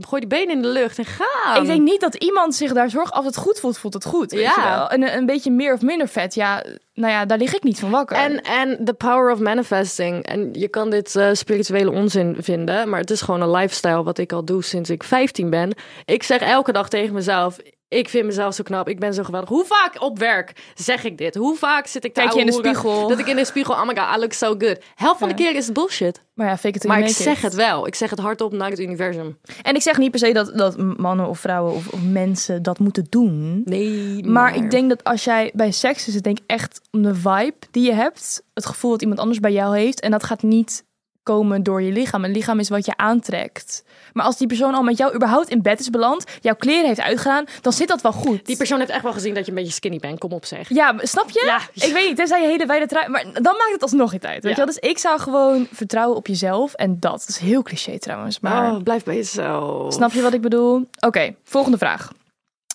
gooi 0.00 0.20
die 0.20 0.26
benen 0.26 0.54
in 0.54 0.62
de 0.62 0.68
lucht 0.68 0.98
en 0.98 1.04
ga. 1.04 1.56
Ik 1.60 1.66
denk 1.66 1.80
niet 1.82 2.00
dat 2.00 2.14
iemand 2.14 2.54
zich 2.54 2.72
daar 2.72 2.90
zorgt. 2.90 3.12
Als 3.12 3.24
het 3.26 3.36
goed 3.36 3.60
voelt, 3.60 3.78
voelt 3.78 3.94
het 3.94 4.04
goed. 4.04 4.30
Weet 4.30 4.40
Ja. 4.40 4.54
je 4.56 4.68
wel? 4.68 4.88
En 4.90 5.02
een, 5.02 5.16
een 5.16 5.26
beetje 5.26 5.50
meer 5.50 5.72
of 5.74 5.80
minder 5.80 6.08
vet. 6.08 6.34
Ja, 6.34 6.64
nou 6.94 7.12
ja, 7.12 7.24
daar 7.24 7.38
lig 7.38 7.54
ik 7.54 7.62
niet 7.62 7.78
van 7.78 7.90
wakker. 7.90 8.16
En, 8.16 8.40
en 8.42 8.84
the 8.84 8.94
power 8.94 9.32
of 9.32 9.38
manifesting. 9.38 10.24
En 10.24 10.48
je 10.52 10.68
kan 10.68 10.90
dit 10.90 11.16
eh, 11.16 11.28
spirituele 11.32 11.90
onzin 11.90 12.36
vinden, 12.38 12.88
maar 12.88 13.00
het 13.00 13.10
is 13.10 13.20
gewoon 13.20 13.40
een 13.40 13.50
lifestyle 13.50 14.02
wat 14.02 14.18
ik 14.18 14.32
al 14.32 14.44
doe 14.44 14.62
sinds 14.62 14.90
ik 14.90 15.02
15 15.02 15.50
ben. 15.50 15.72
Ik 16.04 16.22
zeg 16.22 16.40
elke 16.40 16.72
dag 16.72 16.88
tegen 16.88 17.14
mezelf. 17.14 17.58
Ik 17.92 18.08
vind 18.08 18.26
mezelf 18.26 18.54
zo 18.54 18.62
knap. 18.62 18.88
Ik 18.88 18.98
ben 18.98 19.14
zo 19.14 19.22
geweldig. 19.22 19.48
Hoe 19.48 19.64
vaak 19.64 20.02
op 20.02 20.18
werk 20.18 20.72
zeg 20.74 21.04
ik 21.04 21.18
dit? 21.18 21.34
Hoe 21.34 21.56
vaak 21.56 21.86
zit 21.86 22.04
ik 22.04 22.12
Kijk 22.12 22.32
je 22.32 22.40
in 22.40 22.46
de 22.46 22.52
spiegel. 22.52 23.08
Dat 23.08 23.18
ik 23.18 23.26
in 23.26 23.36
de 23.36 23.44
spiegel, 23.44 23.74
oh 23.74 23.86
my 23.86 23.96
god, 23.96 24.16
I 24.16 24.18
look 24.18 24.32
so 24.32 24.54
good. 24.58 24.78
Helft 24.94 25.18
van 25.18 25.28
de 25.28 25.34
keer 25.34 25.54
is 25.54 25.64
het 25.64 25.74
bullshit. 25.74 26.22
maar 26.34 26.46
ja, 26.46 26.56
fake 26.56 26.76
it 26.76 26.84
Maar 26.84 27.00
ik 27.00 27.08
zeg 27.08 27.40
het 27.40 27.54
wel. 27.54 27.86
Ik 27.86 27.94
zeg 27.94 28.10
het 28.10 28.18
hardop 28.18 28.52
naar 28.52 28.70
het 28.70 28.78
universum. 28.78 29.38
En 29.62 29.74
ik 29.74 29.82
zeg 29.82 29.98
niet 29.98 30.10
per 30.10 30.20
se 30.20 30.32
dat, 30.32 30.52
dat 30.58 30.76
mannen 30.98 31.28
of 31.28 31.38
vrouwen 31.38 31.72
of, 31.72 31.88
of 31.88 32.02
mensen 32.02 32.62
dat 32.62 32.78
moeten 32.78 33.06
doen. 33.08 33.62
Nee, 33.64 34.24
Maar 34.24 34.56
ik 34.56 34.70
denk 34.70 34.88
dat 34.88 35.04
als 35.04 35.24
jij 35.24 35.50
bij 35.54 35.70
seks 35.70 36.08
is, 36.08 36.14
het 36.14 36.24
denk 36.24 36.38
ik 36.38 36.44
echt 36.46 36.80
om 36.90 37.02
de 37.02 37.14
vibe 37.14 37.54
die 37.70 37.84
je 37.84 37.92
hebt. 37.92 38.42
Het 38.54 38.66
gevoel 38.66 38.90
dat 38.90 39.00
iemand 39.00 39.20
anders 39.20 39.40
bij 39.40 39.52
jou 39.52 39.76
heeft. 39.76 40.00
En 40.00 40.10
dat 40.10 40.24
gaat 40.24 40.42
niet 40.42 40.84
komen 41.22 41.62
door 41.62 41.82
je 41.82 41.92
lichaam. 41.92 42.24
Een 42.24 42.30
lichaam 42.32 42.58
is 42.58 42.68
wat 42.68 42.86
je 42.86 42.96
aantrekt. 42.96 43.84
Maar 44.12 44.24
als 44.24 44.36
die 44.36 44.46
persoon 44.46 44.74
al 44.74 44.82
met 44.82 44.96
jou 44.98 45.14
überhaupt 45.14 45.48
in 45.48 45.62
bed 45.62 45.80
is 45.80 45.90
beland, 45.90 46.24
jouw 46.40 46.54
kleren 46.54 46.86
heeft 46.86 47.00
uitgedaan, 47.00 47.44
dan 47.60 47.72
zit 47.72 47.88
dat 47.88 48.00
wel 48.02 48.12
goed. 48.12 48.46
Die 48.46 48.56
persoon 48.56 48.78
heeft 48.78 48.90
echt 48.90 49.02
wel 49.02 49.12
gezien 49.12 49.34
dat 49.34 49.44
je 49.44 49.50
een 49.50 49.56
beetje 49.56 49.72
skinny 49.72 49.98
bent. 49.98 50.18
Kom 50.18 50.32
op 50.32 50.44
zeg. 50.44 50.68
Ja, 50.68 50.94
snap 50.98 51.30
je? 51.30 51.42
Ja. 51.46 51.84
Ik 51.86 51.92
weet 51.92 52.06
niet, 52.08 52.16
tenzij 52.16 52.40
je 52.42 52.46
hele 52.46 52.66
wijde 52.66 52.86
trui... 52.86 53.08
Maar 53.08 53.24
dan 53.32 53.42
maakt 53.56 53.72
het 53.72 53.82
alsnog 53.82 54.12
niet 54.12 54.24
uit, 54.26 54.34
weet 54.34 54.42
Ja. 54.42 54.48
je 54.50 54.56
wel? 54.56 54.66
Dus 54.66 54.78
ik 54.90 54.98
zou 54.98 55.20
gewoon 55.20 55.66
vertrouwen 55.72 56.16
op 56.16 56.26
jezelf. 56.26 56.74
En 56.74 57.00
dat, 57.00 57.10
dat 57.20 57.28
is 57.28 57.38
heel 57.38 57.62
cliché 57.62 57.98
trouwens, 57.98 58.40
maar... 58.40 58.72
Oh, 58.72 58.82
blijf 58.82 59.04
bij 59.04 59.14
jezelf. 59.14 59.92
Snap 59.94 60.12
je 60.12 60.22
wat 60.22 60.32
ik 60.32 60.40
bedoel? 60.40 60.88
Oké, 61.00 61.34
volgende 61.44 61.78
vraag. 61.78 62.12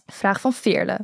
Vraag 0.05 0.41
van 0.41 0.53
Veerle. 0.53 0.97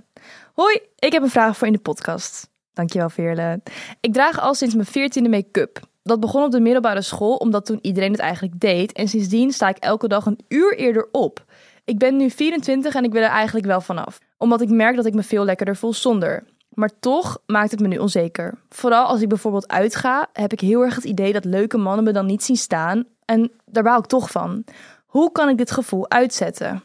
Hoi, 0.53 0.79
ik 0.99 1.11
heb 1.11 1.23
een 1.23 1.29
vraag 1.29 1.57
voor 1.57 1.67
in 1.67 1.73
de 1.73 1.79
podcast. 1.79 2.49
Dankjewel 2.73 3.09
Veerle. 3.09 3.61
Ik 3.99 4.13
draag 4.13 4.39
al 4.39 4.53
sinds 4.53 4.75
mijn 4.75 4.87
veertiende 4.87 5.29
make-up. 5.29 5.79
Dat 6.03 6.19
begon 6.19 6.43
op 6.43 6.51
de 6.51 6.59
middelbare 6.59 7.01
school, 7.01 7.35
omdat 7.35 7.65
toen 7.65 7.79
iedereen 7.81 8.11
het 8.11 8.19
eigenlijk 8.19 8.59
deed. 8.59 8.91
En 8.91 9.07
sindsdien 9.07 9.51
sta 9.51 9.69
ik 9.69 9.77
elke 9.77 10.07
dag 10.07 10.25
een 10.25 10.39
uur 10.47 10.77
eerder 10.77 11.07
op. 11.11 11.45
Ik 11.85 11.97
ben 11.97 12.17
nu 12.17 12.29
24 12.29 12.95
en 12.95 13.03
ik 13.03 13.11
wil 13.11 13.21
er 13.21 13.29
eigenlijk 13.29 13.65
wel 13.65 13.81
vanaf. 13.81 14.19
Omdat 14.37 14.61
ik 14.61 14.69
merk 14.69 14.95
dat 14.95 15.05
ik 15.05 15.13
me 15.13 15.23
veel 15.23 15.45
lekkerder 15.45 15.75
voel 15.75 15.93
zonder. 15.93 16.43
Maar 16.73 16.99
toch 16.99 17.41
maakt 17.45 17.71
het 17.71 17.79
me 17.79 17.87
nu 17.87 17.97
onzeker. 17.97 18.57
Vooral 18.69 19.05
als 19.05 19.21
ik 19.21 19.29
bijvoorbeeld 19.29 19.67
uitga, 19.67 20.29
heb 20.33 20.51
ik 20.51 20.59
heel 20.59 20.81
erg 20.81 20.95
het 20.95 21.03
idee 21.03 21.33
dat 21.33 21.45
leuke 21.45 21.77
mannen 21.77 22.03
me 22.03 22.11
dan 22.11 22.25
niet 22.25 22.43
zien 22.43 22.57
staan. 22.57 23.05
En 23.25 23.51
daar 23.65 23.83
baal 23.83 23.99
ik 23.99 24.05
toch 24.05 24.31
van. 24.31 24.63
Hoe 25.05 25.31
kan 25.31 25.49
ik 25.49 25.57
dit 25.57 25.71
gevoel 25.71 26.09
uitzetten? 26.09 26.81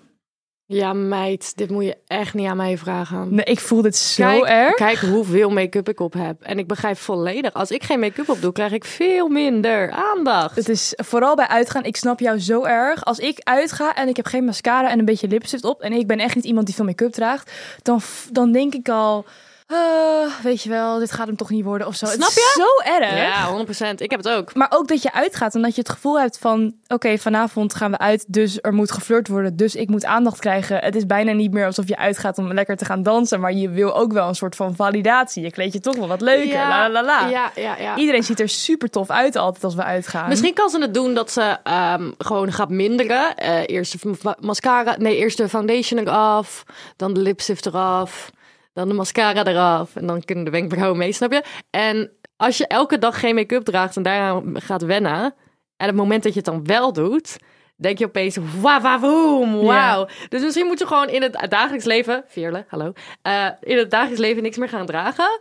Ja, 0.71 0.93
meid, 0.93 1.57
dit 1.57 1.71
moet 1.71 1.85
je 1.85 1.97
echt 2.07 2.35
niet 2.35 2.47
aan 2.47 2.57
mij 2.57 2.79
vragen. 2.79 3.35
Nee, 3.35 3.45
ik 3.45 3.61
voel 3.61 3.83
dit 3.83 3.97
zo 3.97 4.25
kijk, 4.25 4.45
erg. 4.45 4.75
Kijk 4.75 4.99
hoeveel 4.99 5.51
make-up 5.51 5.89
ik 5.89 6.01
op 6.01 6.13
heb. 6.13 6.43
En 6.43 6.59
ik 6.59 6.67
begrijp 6.67 6.99
volledig. 6.99 7.53
Als 7.53 7.71
ik 7.71 7.83
geen 7.83 8.01
make-up 8.01 8.29
op 8.29 8.41
doe, 8.41 8.53
krijg 8.53 8.73
ik 8.73 8.85
veel 8.85 9.29
minder 9.29 9.91
aandacht. 9.91 10.57
Het 10.57 10.69
is 10.69 10.93
vooral 10.97 11.37
bij 11.37 11.47
uitgaan, 11.47 11.85
ik 11.85 11.97
snap 11.97 12.21
jou 12.21 12.39
zo 12.39 12.65
erg. 12.65 13.05
Als 13.05 13.19
ik 13.19 13.39
uitga 13.43 13.95
en 13.95 14.09
ik 14.09 14.17
heb 14.17 14.27
geen 14.27 14.45
mascara 14.45 14.91
en 14.91 14.99
een 14.99 15.05
beetje 15.05 15.29
lipstift 15.29 15.65
op... 15.65 15.81
en 15.81 15.93
ik 15.93 16.07
ben 16.07 16.19
echt 16.19 16.35
niet 16.35 16.45
iemand 16.45 16.67
die 16.67 16.75
veel 16.75 16.85
make-up 16.85 17.13
draagt... 17.13 17.53
dan, 17.83 18.01
dan 18.33 18.53
denk 18.53 18.75
ik 18.75 18.89
al... 18.89 19.25
eh, 19.69 20.43
weet 20.43 20.63
je 20.63 20.69
wel, 20.69 20.99
dit 20.99 21.13
gaat 21.13 21.27
hem 21.27 21.37
toch 21.37 21.51
niet 21.51 21.65
worden 21.65 21.87
of 21.87 21.95
zo. 21.95 22.07
Snap 22.07 22.29
het 22.29 22.29
is 22.29 22.35
je? 22.35 22.63
zo 22.85 22.91
erg. 22.93 23.17
Ja, 23.17 23.65
100%. 23.95 23.95
Ik 23.97 24.11
heb 24.11 24.25
het 24.25 24.29
ook. 24.29 24.55
Maar 24.55 24.67
ook 24.71 24.89
dat 24.89 25.03
je 25.03 25.13
uitgaat 25.13 25.55
en 25.55 25.63
dat 25.63 25.75
je 25.75 25.81
het 25.81 25.91
gevoel 25.91 26.21
hebt 26.21 26.39
van... 26.39 26.75
oké, 26.87 27.19
vanavond 27.19 27.75
gaan 27.75 27.91
we 27.91 27.99
uit, 27.99 28.25
dus 28.29 28.59
er 28.61 28.73
moet 28.75 28.93
geflirt 28.93 29.29
worden... 29.29 29.57
dus 29.57 29.75
ik 29.75 29.89
moet 29.89 30.05
aandacht 30.05 30.39
krijgen. 30.39 30.79
Het 30.79 30.97
is 30.97 31.07
bijna 31.07 31.33
niet 31.33 31.53
meer 31.53 31.67
alsof 31.67 31.89
je 31.89 31.97
uitgaat 31.97 32.39
om 32.39 32.53
lekker 32.53 32.77
te 32.77 32.85
gaan 32.85 33.03
dansen... 33.03 33.41
maar 33.41 33.53
je 33.53 33.69
wil 33.69 33.97
ook 33.97 34.13
wel 34.13 34.29
een 34.29 34.35
soort 34.35 34.57
van 34.57 34.75
validatie. 34.77 35.43
Je 35.43 35.51
kleed 35.51 35.73
je 35.73 35.81
toch 35.81 35.97
wel 35.97 36.09
wat 36.09 36.21
leuker, 36.21 36.55
la 36.55 36.69
la 36.69 36.91
la 36.91 37.05
la. 37.05 37.29
Ja, 37.29 37.51
ja, 37.55 37.77
ja. 37.79 37.97
Iedereen 37.97 38.23
ziet 38.25 38.41
er 38.41 38.49
super 38.49 38.91
tof 38.91 39.11
uit 39.11 39.37
altijd 39.37 39.65
als 39.65 39.75
we 39.75 39.85
uitgaan. 39.85 40.29
Misschien 40.29 40.55
kan 40.55 40.71
ze 40.71 40.81
het 40.81 40.95
doen 40.95 41.15
dat 41.15 41.31
ze 41.31 41.57
ehm, 41.63 42.11
gewoon 42.19 42.53
gaat 42.53 42.69
minderen. 42.71 43.37
Eh, 43.37 43.61
eerst 43.67 44.03
de 44.03 44.15
ma- 44.23 44.37
mascara, 44.41 44.95
nee, 44.99 45.17
eerst 45.17 45.37
de 45.37 45.49
foundation 45.49 46.01
eraf, 46.01 46.65
dan 46.97 47.13
de 47.15 47.21
lipstift 47.21 47.67
eraf, 47.67 48.31
dan 48.79 48.89
de 48.89 48.95
mascara 48.95 49.45
eraf 49.45 49.97
en 49.97 50.07
dan 50.07 50.25
kunnen 50.25 50.45
de 50.45 50.51
wenkbrauwen 50.51 50.99
mee, 50.99 51.13
snap 51.13 51.33
je? 51.33 51.43
En 51.71 52.11
als 52.37 52.59
je 52.59 52.67
elke 52.67 52.99
dag 52.99 53.21
geen 53.21 53.35
make-up 53.35 53.65
draagt 53.65 53.97
en 53.97 54.03
daaraan 54.03 54.61
gaat 54.61 54.83
wennen, 54.83 55.35
en 55.77 55.87
het 55.87 55.95
moment 55.95 56.23
dat 56.23 56.33
je 56.33 56.39
het 56.39 56.49
dan 56.49 56.65
wel 56.65 56.93
doet, 56.93 57.37
denk 57.77 57.99
je 57.99 58.05
opeens, 58.05 58.37
wauw, 58.61 58.81
wauw, 58.81 59.63
wauw. 59.63 60.09
Dus 60.29 60.43
misschien 60.43 60.67
moet 60.67 60.79
je 60.79 60.87
gewoon 60.87 61.09
in 61.09 61.23
het 61.23 61.47
dagelijks 61.49 61.85
leven, 61.85 62.25
Veerle, 62.27 62.65
hallo, 62.69 62.93
eh, 63.23 63.49
in 63.61 63.79
het 63.79 63.91
dagelijks 63.91 64.21
leven 64.21 64.43
niks 64.43 64.57
meer 64.57 64.69
gaan 64.69 64.87
dragen. 64.87 65.41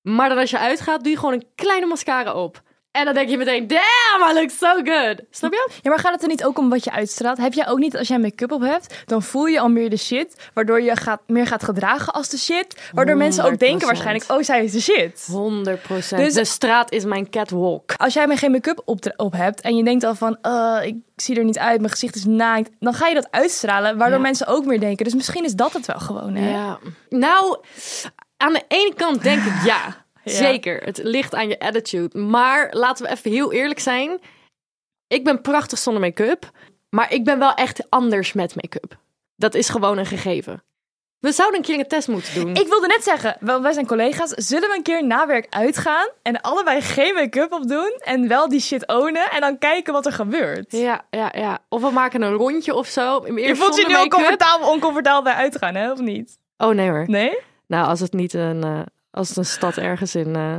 Maar 0.00 0.28
dan 0.28 0.38
als 0.38 0.50
je 0.50 0.58
uitgaat, 0.58 1.02
doe 1.02 1.12
je 1.12 1.18
gewoon 1.18 1.34
een 1.34 1.46
kleine 1.54 1.86
mascara 1.86 2.34
op. 2.34 2.62
En 2.90 3.04
dan 3.04 3.14
denk 3.14 3.28
je 3.28 3.36
meteen, 3.36 3.66
damn, 3.66 4.30
I 4.30 4.34
look 4.34 4.50
so 4.50 4.74
good. 4.84 5.20
Snap 5.30 5.52
je? 5.52 5.70
Ja, 5.82 5.90
maar 5.90 5.98
gaat 5.98 6.12
het 6.12 6.22
er 6.22 6.28
niet 6.28 6.44
ook 6.44 6.58
om 6.58 6.68
wat 6.70 6.84
je 6.84 6.90
uitstraalt? 6.90 7.38
Heb 7.38 7.52
jij 7.52 7.68
ook 7.68 7.78
niet, 7.78 7.96
als 7.96 8.08
jij 8.08 8.18
make-up 8.18 8.52
op 8.52 8.60
hebt, 8.60 9.02
dan 9.06 9.22
voel 9.22 9.46
je 9.46 9.60
al 9.60 9.68
meer 9.68 9.90
de 9.90 9.96
shit, 9.96 10.50
waardoor 10.54 10.82
je 10.82 10.96
gaat, 10.96 11.20
meer 11.26 11.46
gaat 11.46 11.64
gedragen 11.64 12.12
als 12.12 12.28
de 12.28 12.38
shit, 12.38 12.90
waardoor 12.94 13.16
mensen 13.16 13.44
ook 13.44 13.50
100%. 13.50 13.56
denken 13.58 13.86
waarschijnlijk, 13.86 14.30
oh, 14.32 14.42
zij 14.42 14.64
is 14.64 14.72
de 14.72 14.80
shit. 14.80 15.26
100% 15.32 16.20
Dus- 16.20 16.34
de 16.34 16.44
straat 16.44 16.92
is 16.92 17.04
mijn 17.04 17.30
catwalk. 17.30 17.92
Als 17.96 18.14
jij 18.14 18.36
geen 18.36 18.50
make-up 18.50 18.82
op, 18.84 19.12
op 19.16 19.32
hebt 19.32 19.60
en 19.60 19.76
je 19.76 19.84
denkt 19.84 20.04
al 20.04 20.14
van, 20.14 20.38
eh, 20.42 20.78
ik 20.82 20.96
zie 21.16 21.36
er 21.36 21.44
niet 21.44 21.58
uit, 21.58 21.78
mijn 21.78 21.90
gezicht 21.90 22.14
is 22.14 22.24
naakt, 22.24 22.70
dan 22.80 22.94
ga 22.94 23.06
je 23.06 23.14
dat 23.14 23.28
uitstralen, 23.30 23.96
waardoor 23.96 24.16
Ja. 24.16 24.22
mensen 24.22 24.46
ook 24.46 24.64
meer 24.64 24.80
denken. 24.80 25.04
Dus 25.04 25.14
misschien 25.14 25.44
is 25.44 25.54
dat 25.54 25.72
het 25.72 25.86
wel 25.86 25.98
gewoon, 26.00 26.34
hè? 26.34 26.50
Ja. 26.50 26.78
Nou, 27.08 27.58
aan 28.36 28.52
de 28.52 28.62
ene 28.68 28.94
kant 28.94 29.22
denk 29.22 29.42
ik 29.44 29.64
ja. 29.64 29.99
Ja. 30.24 30.32
Zeker. 30.32 30.82
Het 30.82 31.00
ligt 31.02 31.34
aan 31.34 31.48
je 31.48 31.58
attitude. 31.58 32.18
Maar 32.18 32.68
laten 32.70 33.04
we 33.04 33.10
even 33.10 33.30
heel 33.30 33.52
eerlijk 33.52 33.80
zijn. 33.80 34.20
Ik 35.06 35.24
ben 35.24 35.40
prachtig 35.40 35.78
zonder 35.78 36.02
make-up. 36.02 36.50
Maar 36.90 37.12
ik 37.12 37.24
ben 37.24 37.38
wel 37.38 37.54
echt 37.54 37.90
anders 37.90 38.32
met 38.32 38.54
make-up. 38.54 38.98
Dat 39.36 39.54
is 39.54 39.68
gewoon 39.68 39.98
een 39.98 40.06
gegeven. 40.06 40.62
We 41.20 41.32
zouden 41.32 41.58
een 41.58 41.64
keer 41.64 41.78
een 41.78 41.88
test 41.88 42.08
moeten 42.08 42.34
doen. 42.34 42.54
Ik 42.54 42.68
wilde 42.68 42.86
net 42.86 43.04
zeggen, 43.04 43.36
wel, 43.40 43.62
wij 43.62 43.72
zijn 43.72 43.86
collega's. 43.86 44.30
Zullen 44.30 44.68
we 44.68 44.76
een 44.76 44.82
keer 44.82 45.06
na 45.06 45.26
werk 45.26 45.46
uitgaan 45.50 46.08
en 46.22 46.40
allebei 46.40 46.80
geen 46.80 47.14
make-up 47.14 47.52
op 47.52 47.68
doen 47.68 47.98
en 48.04 48.28
wel 48.28 48.48
die 48.48 48.60
shit 48.60 48.86
ownen 48.86 49.30
en 49.30 49.40
dan 49.40 49.58
kijken 49.58 49.92
wat 49.92 50.06
er 50.06 50.12
gebeurt? 50.12 50.72
Ja, 50.72 51.04
ja, 51.10 51.32
ja. 51.36 51.58
Of 51.68 51.82
we 51.82 51.90
maken 51.90 52.22
een 52.22 52.32
rondje 52.32 52.74
of 52.74 52.86
zo. 52.86 53.22
Je 53.26 53.56
voelt 53.56 53.76
je 53.76 53.82
nu 53.82 53.82
zonder 53.82 53.86
ook 53.86 53.90
make-up. 53.90 54.10
comfortabel, 54.10 54.68
oncomfortabel 54.68 55.22
bij 55.22 55.34
uitgaan, 55.34 55.74
hè? 55.74 55.92
Of 55.92 55.98
niet? 56.00 56.38
Oh 56.56 56.74
nee 56.74 56.88
hoor. 56.88 57.04
Nee? 57.06 57.38
Nou, 57.66 57.86
als 57.86 58.00
het 58.00 58.12
niet 58.12 58.34
een, 58.34 58.64
eh, 58.64 58.80
als 59.10 59.28
het 59.28 59.36
een 59.36 59.44
stad 59.44 59.76
ergens 59.76 60.14
in 60.14 60.36
eh, 60.36 60.58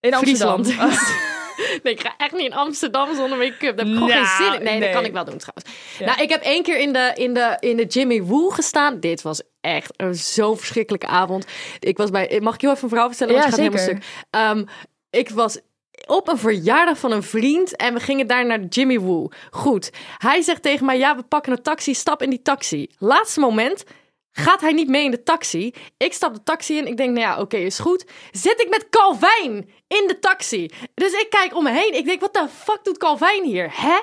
In 0.00 0.14
Amsterdam. 0.14 0.64
Friesland 0.64 0.92
is. 0.92 1.12
Nee, 1.82 1.92
ik 1.92 2.00
ga 2.00 2.14
echt 2.16 2.32
niet 2.32 2.46
in 2.46 2.52
Amsterdam 2.52 3.14
zonder 3.14 3.38
make-up. 3.38 3.76
Daar 3.76 3.86
heb 3.86 3.86
ik 3.86 3.92
gewoon 3.92 4.08
Nou, 4.08 4.26
geen 4.26 4.46
zin 4.46 4.54
in. 4.54 4.62
Nee, 4.62 4.72
nee. 4.72 4.80
dat 4.80 4.90
kan 4.90 5.04
ik 5.04 5.12
wel 5.12 5.24
doen 5.24 5.38
trouwens. 5.38 5.96
Ja. 5.98 6.06
Nou, 6.06 6.22
ik 6.22 6.28
heb 6.28 6.42
één 6.42 6.62
keer 6.62 6.78
in 6.78 6.92
de, 6.92 7.12
in 7.14 7.34
de, 7.34 7.56
in 7.60 7.76
de 7.76 7.84
Jimmy 7.84 8.22
Woo 8.22 8.48
gestaan. 8.48 9.00
Dit 9.00 9.22
was 9.22 9.42
echt 9.60 9.92
een 9.96 10.14
zo'n 10.14 10.56
verschrikkelijke 10.58 11.06
avond. 11.06 11.46
Ik 11.78 11.96
was 11.96 12.10
bij... 12.10 12.38
Mag 12.42 12.54
ik 12.54 12.60
heel 12.60 12.70
even 12.70 12.82
een 12.82 12.88
verhaal 12.88 13.08
vertellen? 13.08 13.34
Want 13.34 13.44
Ja, 13.44 13.50
je 13.50 13.56
gaat 13.56 13.64
helemaal 13.66 13.86
zeker. 13.86 14.02
stuk. 14.02 14.24
Ehm, 14.30 14.64
ik 15.10 15.30
was 15.30 15.58
op 16.06 16.28
een 16.28 16.38
verjaardag 16.38 16.98
van 16.98 17.12
een 17.12 17.22
vriend 17.22 17.76
en 17.76 17.94
we 17.94 18.00
gingen 18.00 18.26
daar 18.26 18.46
naar 18.46 18.60
Jimmy 18.60 18.98
Woo. 19.00 19.28
Goed. 19.50 19.90
Hij 20.18 20.42
zegt 20.42 20.62
tegen 20.62 20.86
mij, 20.86 20.98
ja, 20.98 21.16
we 21.16 21.22
pakken 21.22 21.52
een 21.52 21.62
taxi. 21.62 21.94
Stap 21.94 22.22
in 22.22 22.30
die 22.30 22.42
taxi. 22.42 22.90
Laatste 22.98 23.40
moment... 23.40 23.84
Gaat 24.32 24.60
hij 24.60 24.72
niet 24.72 24.88
mee 24.88 25.04
in 25.04 25.10
de 25.10 25.22
taxi? 25.22 25.74
Ik 25.96 26.12
stap 26.12 26.34
de 26.34 26.42
taxi 26.42 26.76
in. 26.76 26.86
Ik 26.86 26.96
denk, 26.96 27.10
nou 27.10 27.20
ja, 27.20 27.40
oké, 27.40 27.56
is 27.56 27.78
goed. 27.78 28.04
Zit 28.30 28.60
ik 28.60 28.68
met 28.68 28.88
Calvijn 28.90 29.70
in 29.88 30.04
de 30.06 30.18
taxi. 30.20 30.70
Dus 30.94 31.12
ik 31.12 31.26
kijk 31.30 31.56
om 31.56 31.64
me 31.64 31.70
heen. 31.70 31.94
Ik 31.94 32.04
denk, 32.04 32.20
wat 32.20 32.34
de 32.34 32.48
fuck 32.48 32.80
doet 32.82 32.98
Calvijn 32.98 33.44
hier? 33.44 33.80
Hè? 33.80 33.98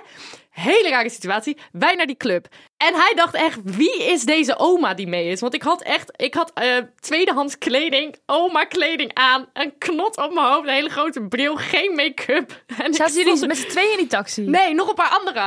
Hele 0.50 0.90
rare 0.90 1.10
situatie. 1.10 1.58
Wij 1.72 1.96
naar 1.96 2.06
die 2.06 2.18
club. 2.18 2.48
En 2.78 2.94
hij 2.94 3.14
dacht 3.16 3.34
echt, 3.34 3.60
wie 3.64 4.04
is 4.04 4.24
deze 4.24 4.58
oma 4.58 4.94
die 4.94 5.08
mee 5.08 5.28
is? 5.28 5.40
Want 5.40 5.54
ik 5.54 5.62
had 5.62 5.82
echt, 5.82 6.12
ik 6.16 6.34
had 6.34 6.52
eh, 6.54 6.78
tweedehands 7.00 7.58
kleding, 7.58 8.16
oma 8.26 8.64
kleding 8.64 9.12
aan, 9.14 9.46
een 9.54 9.78
knot 9.78 10.18
op 10.18 10.34
mijn 10.34 10.48
hoofd, 10.48 10.68
een 10.68 10.74
hele 10.74 10.90
grote 10.90 11.22
bril, 11.22 11.56
geen 11.56 11.96
make-up. 11.96 12.64
Zaten 12.92 13.16
jullie 13.16 13.48
met 13.48 13.58
z'n 13.58 13.68
tweeën 13.68 13.92
in 13.92 13.98
die 13.98 14.08
taxi? 14.08 14.42
Nee, 14.42 14.74
nog 14.74 14.90
een 14.90 14.96
paar 14.96 15.18
andere. 15.20 15.40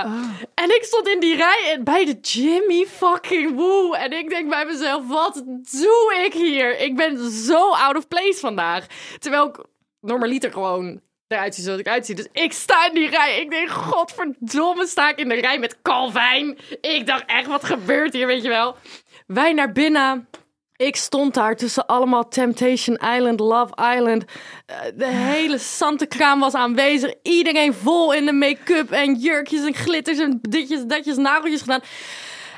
En 0.54 0.75
ik 0.75 0.84
stond 0.84 1.08
in 1.08 1.20
die 1.20 1.37
rij 1.37 1.80
bij 1.84 2.04
de 2.04 2.18
Jimmy 2.20 2.87
fucking 2.87 3.56
Woo. 3.56 3.92
En 3.92 4.12
ik 4.12 4.28
denk 4.28 4.49
bij 4.49 4.64
mezelf, 4.64 5.06
wat 5.06 5.42
doe 5.70 6.22
ik 6.25 6.32
hier? 6.32 6.78
Ik 6.78 6.96
ben 6.96 7.30
zo 7.30 7.70
out 7.70 7.96
of 7.96 8.08
place 8.08 8.38
vandaag. 8.40 8.87
Terwijl 9.18 9.49
ik 9.49 9.64
normaliter 10.00 10.52
gewoon 10.52 11.00
eruit 11.32 11.54
zie 11.54 11.64
zoals 11.64 11.80
ik 11.80 11.88
uitzie. 11.88 12.14
Dus 12.14 12.28
ik 12.32 12.52
sta 12.52 12.88
in 12.88 12.94
die 12.94 13.08
rij. 13.08 13.40
Ik 13.40 13.50
denk, 13.50 13.68
godverdomme, 13.68 14.87
sta 14.87 15.10
ik 15.10 15.18
in 15.18 15.28
de 15.28 15.34
rij 15.34 15.58
met 15.58 15.82
Calvijn. 15.82 16.58
Ik 16.80 17.06
dacht 17.06 17.25
echt, 17.26 17.46
wat 17.46 17.64
gebeurt 17.64 18.12
hier, 18.12 18.26
weet 18.26 18.42
je 18.42 18.49
wel? 18.49 18.76
Wij 19.26 19.52
naar 19.52 19.72
binnen. 19.72 20.28
Ik 20.76 20.96
stond 20.96 21.34
daar 21.34 21.56
tussen 21.56 21.87
allemaal 21.87 22.28
Temptation 22.28 22.96
Island, 22.96 23.40
Love 23.40 23.94
Island. 23.96 24.25
Eh, 24.66 24.76
De 24.94 25.06
hele 25.06 25.58
Santekraam 25.58 26.40
was 26.40 26.54
aanwezig. 26.54 27.14
Iedereen 27.22 27.75
vol 27.75 28.12
in 28.12 28.26
de 28.26 28.32
make-up 28.32 28.90
en 28.90 29.14
jurkjes 29.14 29.64
en 29.64 29.75
glitters 29.75 30.18
en 30.18 30.38
ditjes, 30.42 30.84
datjes, 30.84 31.16
nageltjes 31.16 31.60
gedaan. 31.60 31.80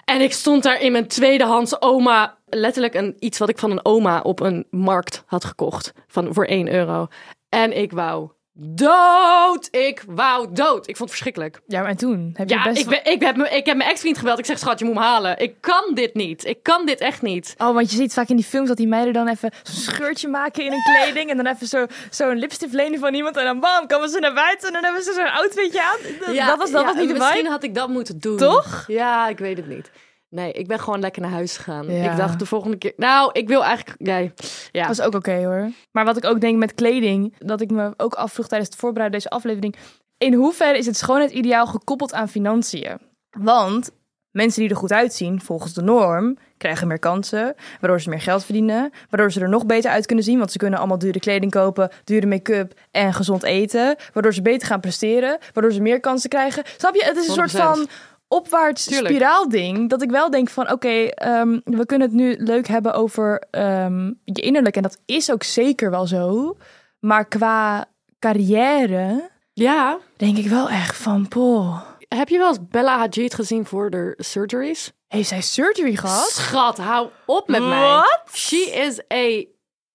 En 0.05 0.21
ik 0.21 0.33
stond 0.33 0.62
daar 0.62 0.81
in 0.81 0.93
mijn 0.93 1.09
tweedehands 1.09 1.81
oma. 1.83 2.38
Letterlijk 2.47 2.95
een, 2.95 3.17
iets 3.19 3.38
wat 3.38 3.49
ik 3.49 3.59
van 3.59 3.71
een 3.71 3.85
oma 3.85 4.21
op 4.21 4.41
een 4.41 4.67
markt 4.71 5.23
had 5.26 5.45
gekocht. 5.45 5.93
Van, 6.07 6.35
voor 6.35 6.45
1 6.45 6.73
euro. 6.73 7.07
En 7.49 7.76
ik 7.76 7.93
wou 7.93 8.31
dood. 8.54 9.68
Ik 9.71 10.04
wou 10.09 10.52
dood. 10.52 10.88
Ik 10.88 10.97
vond 10.97 10.99
het 10.99 11.09
verschrikkelijk. 11.09 11.61
Ja, 11.66 11.80
maar 11.80 11.90
en 11.90 11.97
toen? 11.97 12.30
Heb 12.35 12.49
je 12.49 12.54
Ja, 12.54 12.62
best 12.62 12.78
ik, 12.78 12.88
ben, 12.88 13.04
ik, 13.12 13.21
heb, 13.23 13.37
ik 13.37 13.66
heb 13.66 13.76
mijn 13.76 13.90
ex-vriend 13.90 14.18
gebeld. 14.18 14.38
Ik 14.38 14.44
zeg, 14.47 14.59
schat, 14.59 14.78
je 14.78 14.85
moet 14.85 14.94
me 14.94 15.00
halen. 15.00 15.38
Ik 15.38 15.54
kan 15.61 15.94
dit 15.94 16.14
niet. 16.14 16.44
Ik 16.44 16.62
kan 16.62 16.87
dit 16.87 17.00
echt 17.00 17.23
niet. 17.23 17.54
Oh, 17.59 17.75
want 17.75 17.90
je 17.90 17.97
ziet 17.97 18.12
vaak 18.12 18.28
in 18.28 18.37
die 18.37 18.44
films 18.44 18.68
dat 18.68 18.76
die 18.76 18.88
meiden 18.88 19.12
dan 19.12 19.28
even 19.28 19.50
zo'n 19.62 19.75
scheurtje 19.82 20.28
maken 20.28 20.64
in 20.64 20.71
hun 20.71 20.82
kleding. 20.82 21.30
En 21.30 21.37
dan 21.37 21.47
even 21.47 21.66
zo- 21.66 21.87
zo'n 22.11 22.37
lipstift 22.38 22.73
lenen 22.73 22.99
van 22.99 23.14
iemand. 23.14 23.37
En 23.37 23.44
dan 23.44 23.61
bam, 23.61 23.87
komen 23.87 24.09
ze 24.09 24.18
naar 24.18 24.35
buiten 24.35 24.66
en 24.66 24.73
dan 24.73 24.85
hebben 24.85 25.02
ze 25.02 25.12
zo'n 25.12 25.30
outfitje 25.32 25.82
aan. 25.82 25.97
Dat, 26.26 26.47
dat 26.47 26.59
was, 26.59 26.71
dat 26.71 26.80
ja, 26.80 26.87
was 26.87 26.97
niet 26.97 27.09
de 27.09 27.14
Misschien 27.14 27.47
had 27.47 27.62
ik 27.62 27.75
dat 27.75 27.88
moeten 27.88 28.18
doen. 28.18 28.37
Toch? 28.37 28.85
Ja, 28.87 29.28
ik 29.28 29.38
weet 29.38 29.56
het 29.56 29.68
niet. 29.68 29.90
Nee, 30.33 30.53
ik 30.53 30.67
ben 30.67 30.81
gewoon 30.81 31.01
lekker 31.01 31.23
naar 31.23 31.31
huis 31.31 31.57
gegaan. 31.57 31.91
Ja. 31.91 32.11
Ik 32.11 32.17
dacht 32.17 32.39
de 32.39 32.47
volgende 32.47 32.77
keer... 32.77 32.93
Nou, 32.97 33.31
ik 33.33 33.49
wil 33.49 33.65
eigenlijk... 33.65 34.01
Nee. 34.01 34.33
Ja. 34.71 34.87
Dat 34.87 34.97
was 34.97 35.07
ook 35.07 35.15
oké 35.15 35.45
hoor. 35.45 35.71
Maar 35.91 36.05
wat 36.05 36.17
ik 36.17 36.25
ook 36.25 36.41
denk 36.41 36.59
met 36.59 36.75
kleding, 36.75 37.35
dat 37.39 37.61
ik 37.61 37.71
me 37.71 37.95
ook 37.97 38.15
afvroeg 38.15 38.49
tijdens 38.49 38.71
het 38.71 38.81
voorbereiden 38.81 39.21
deze 39.21 39.35
aflevering. 39.35 39.77
In 40.19 40.35
hoeverre 40.35 40.79
is 40.79 40.87
het 40.87 40.97
schoonheidsideaal 40.97 41.67
gekoppeld 41.67 42.12
aan 42.12 42.29
financiën? 42.29 42.99
Want 43.39 43.91
mensen 44.31 44.61
die 44.61 44.71
er 44.71 44.77
goed 44.77 44.93
uitzien, 44.93 45.41
volgens 45.41 45.75
de 45.75 45.83
norm, 45.83 46.39
krijgen 46.59 46.89
meer 46.89 46.99
kansen. 46.99 47.55
Waardoor 47.81 48.01
ze 48.01 48.09
meer 48.09 48.21
geld 48.21 48.45
verdienen. 48.45 48.91
Waardoor 49.11 49.33
ze 49.33 49.41
er 49.41 49.49
nog 49.49 49.67
beter 49.67 49.91
uit 49.91 50.07
kunnen 50.07 50.25
zien. 50.25 50.39
Want 50.39 50.53
ze 50.53 50.59
kunnen 50.59 50.79
allemaal 50.79 50.99
dure 50.99 51.21
kleding 51.21 51.53
kopen, 51.53 51.91
dure 52.05 52.27
make-up 52.27 52.81
en 52.91 53.12
gezond 53.15 53.43
eten. 53.43 53.97
Waardoor 54.12 54.35
ze 54.35 54.43
beter 54.43 54.69
gaan 54.69 54.81
presteren. 54.81 55.39
Waardoor 55.53 55.73
ze 55.73 55.81
meer 55.81 56.01
kansen 56.01 56.31
krijgen. 56.31 56.62
Snap 56.77 56.95
je? 56.95 57.05
Het 57.05 57.17
is 57.17 57.29
een 57.29 57.49
soort 57.49 57.53
100%. 57.53 57.57
van 57.57 57.89
opwaarts 58.33 58.85
Tuurlijk. 58.85 59.09
spiraalding. 59.15 59.91
Dat 59.91 60.03
ik 60.03 60.11
wel 60.11 60.31
denk 60.31 60.49
van 60.49 60.71
oké, 60.71 60.89
ehm, 61.07 61.59
we 61.65 61.87
kunnen 61.87 62.09
het 62.09 62.17
nu 62.17 62.37
leuk 62.39 62.67
hebben 62.67 62.95
over 62.95 63.45
ehm, 63.51 64.07
je 64.25 64.41
innerlijk. 64.43 64.77
En 64.77 64.83
dat 64.83 64.99
is 65.07 65.31
ook 65.31 65.43
zeker 65.43 65.91
wel 65.91 66.07
zo. 66.07 66.57
Maar 67.01 67.25
qua 67.29 67.85
carrière 68.19 69.31
ja. 69.53 69.99
denk 70.17 70.37
ik 70.39 70.47
wel 70.47 70.69
echt 70.71 70.97
van, 70.97 71.29
poh. 71.29 71.81
Heb 72.09 72.29
je 72.29 72.39
wel 72.39 72.49
eens 72.49 72.69
Bella 72.69 72.99
Hadid 72.99 73.35
gezien 73.35 73.67
voor 73.67 73.91
de 73.91 74.15
surgeries? 74.19 74.93
Heeft 75.09 75.29
zij 75.29 75.41
surgery 75.41 75.97
gehad? 75.97 76.31
Schat, 76.31 76.79
hou 76.79 77.09
op 77.27 77.49
met 77.49 77.62
mij. 77.62 77.81
Wat? 77.81 78.23
She 78.33 78.57
is 78.57 79.01
a 79.12 79.45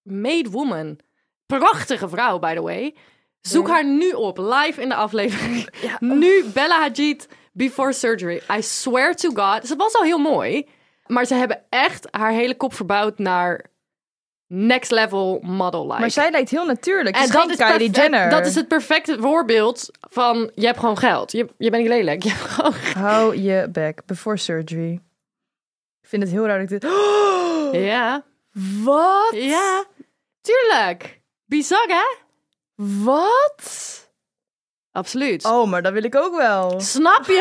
made 0.02 0.50
woman. 0.50 0.98
Prachtige 1.46 2.08
vrouw, 2.08 2.38
by 2.38 2.54
the 2.54 2.62
way. 2.62 2.94
Zoek 3.40 3.66
Ja. 3.66 3.72
haar 3.72 3.84
nu 3.84 4.10
op, 4.10 4.38
live 4.38 4.80
in 4.80 4.88
de 4.88 4.94
aflevering. 4.94 5.68
Nu 6.00 6.44
Bella 6.54 6.80
Hadid 6.80 7.28
before 7.58 7.92
surgery. 7.92 8.42
I 8.50 8.62
swear 8.62 9.14
to 9.14 9.30
God. 9.34 9.66
Ze 9.66 9.76
was 9.76 9.94
al 9.94 10.02
heel 10.02 10.18
mooi. 10.18 10.66
Maar 11.06 11.24
ze 11.24 11.34
hebben 11.34 11.62
echt 11.68 12.08
haar 12.10 12.30
hele 12.30 12.56
kop 12.56 12.74
verbouwd 12.74 13.18
naar 13.18 13.64
next 14.46 14.90
level 14.90 15.40
model 15.42 15.86
life. 15.86 16.00
Maar 16.00 16.10
zij 16.10 16.30
lijkt 16.30 16.50
heel 16.50 16.64
natuurlijk. 16.64 17.16
En 17.16 17.30
dat 17.30 17.50
is, 17.50 17.56
Kylie 17.56 17.90
Jenner. 17.90 18.30
dat 18.30 18.46
is 18.46 18.54
het 18.54 18.68
perfecte 18.68 19.16
voorbeeld 19.20 19.90
van 20.10 20.50
je 20.54 20.66
hebt 20.66 20.78
gewoon 20.78 20.98
geld. 20.98 21.32
Je, 21.32 21.48
je 21.58 21.70
bent 21.70 21.82
niet 21.82 21.92
lelijk. 21.92 22.22
Je 22.28 22.30
gewoon 22.30 22.74
Hou 23.04 23.36
je 23.36 23.68
back 23.72 24.06
before 24.06 24.36
surgery. 24.36 24.92
Ik 26.02 26.08
vind 26.08 26.22
het 26.22 26.32
heel 26.32 26.46
raar 26.46 26.58
dat 26.58 26.70
ik 26.70 26.80
dit... 26.80 26.90
Ja. 27.72 28.24
Wat? 28.82 29.30
Ja. 29.32 29.84
Tuurlijk. 30.40 31.20
Bizar, 31.44 31.86
hè? 31.86 32.16
Wat? 33.04 34.07
Absoluut. 34.98 35.44
Oh, 35.44 35.68
maar 35.68 35.82
dat 35.82 35.92
wil 35.92 36.04
ik 36.04 36.16
ook 36.16 36.36
wel. 36.36 36.80
Snap 36.80 37.26
je? 37.26 37.32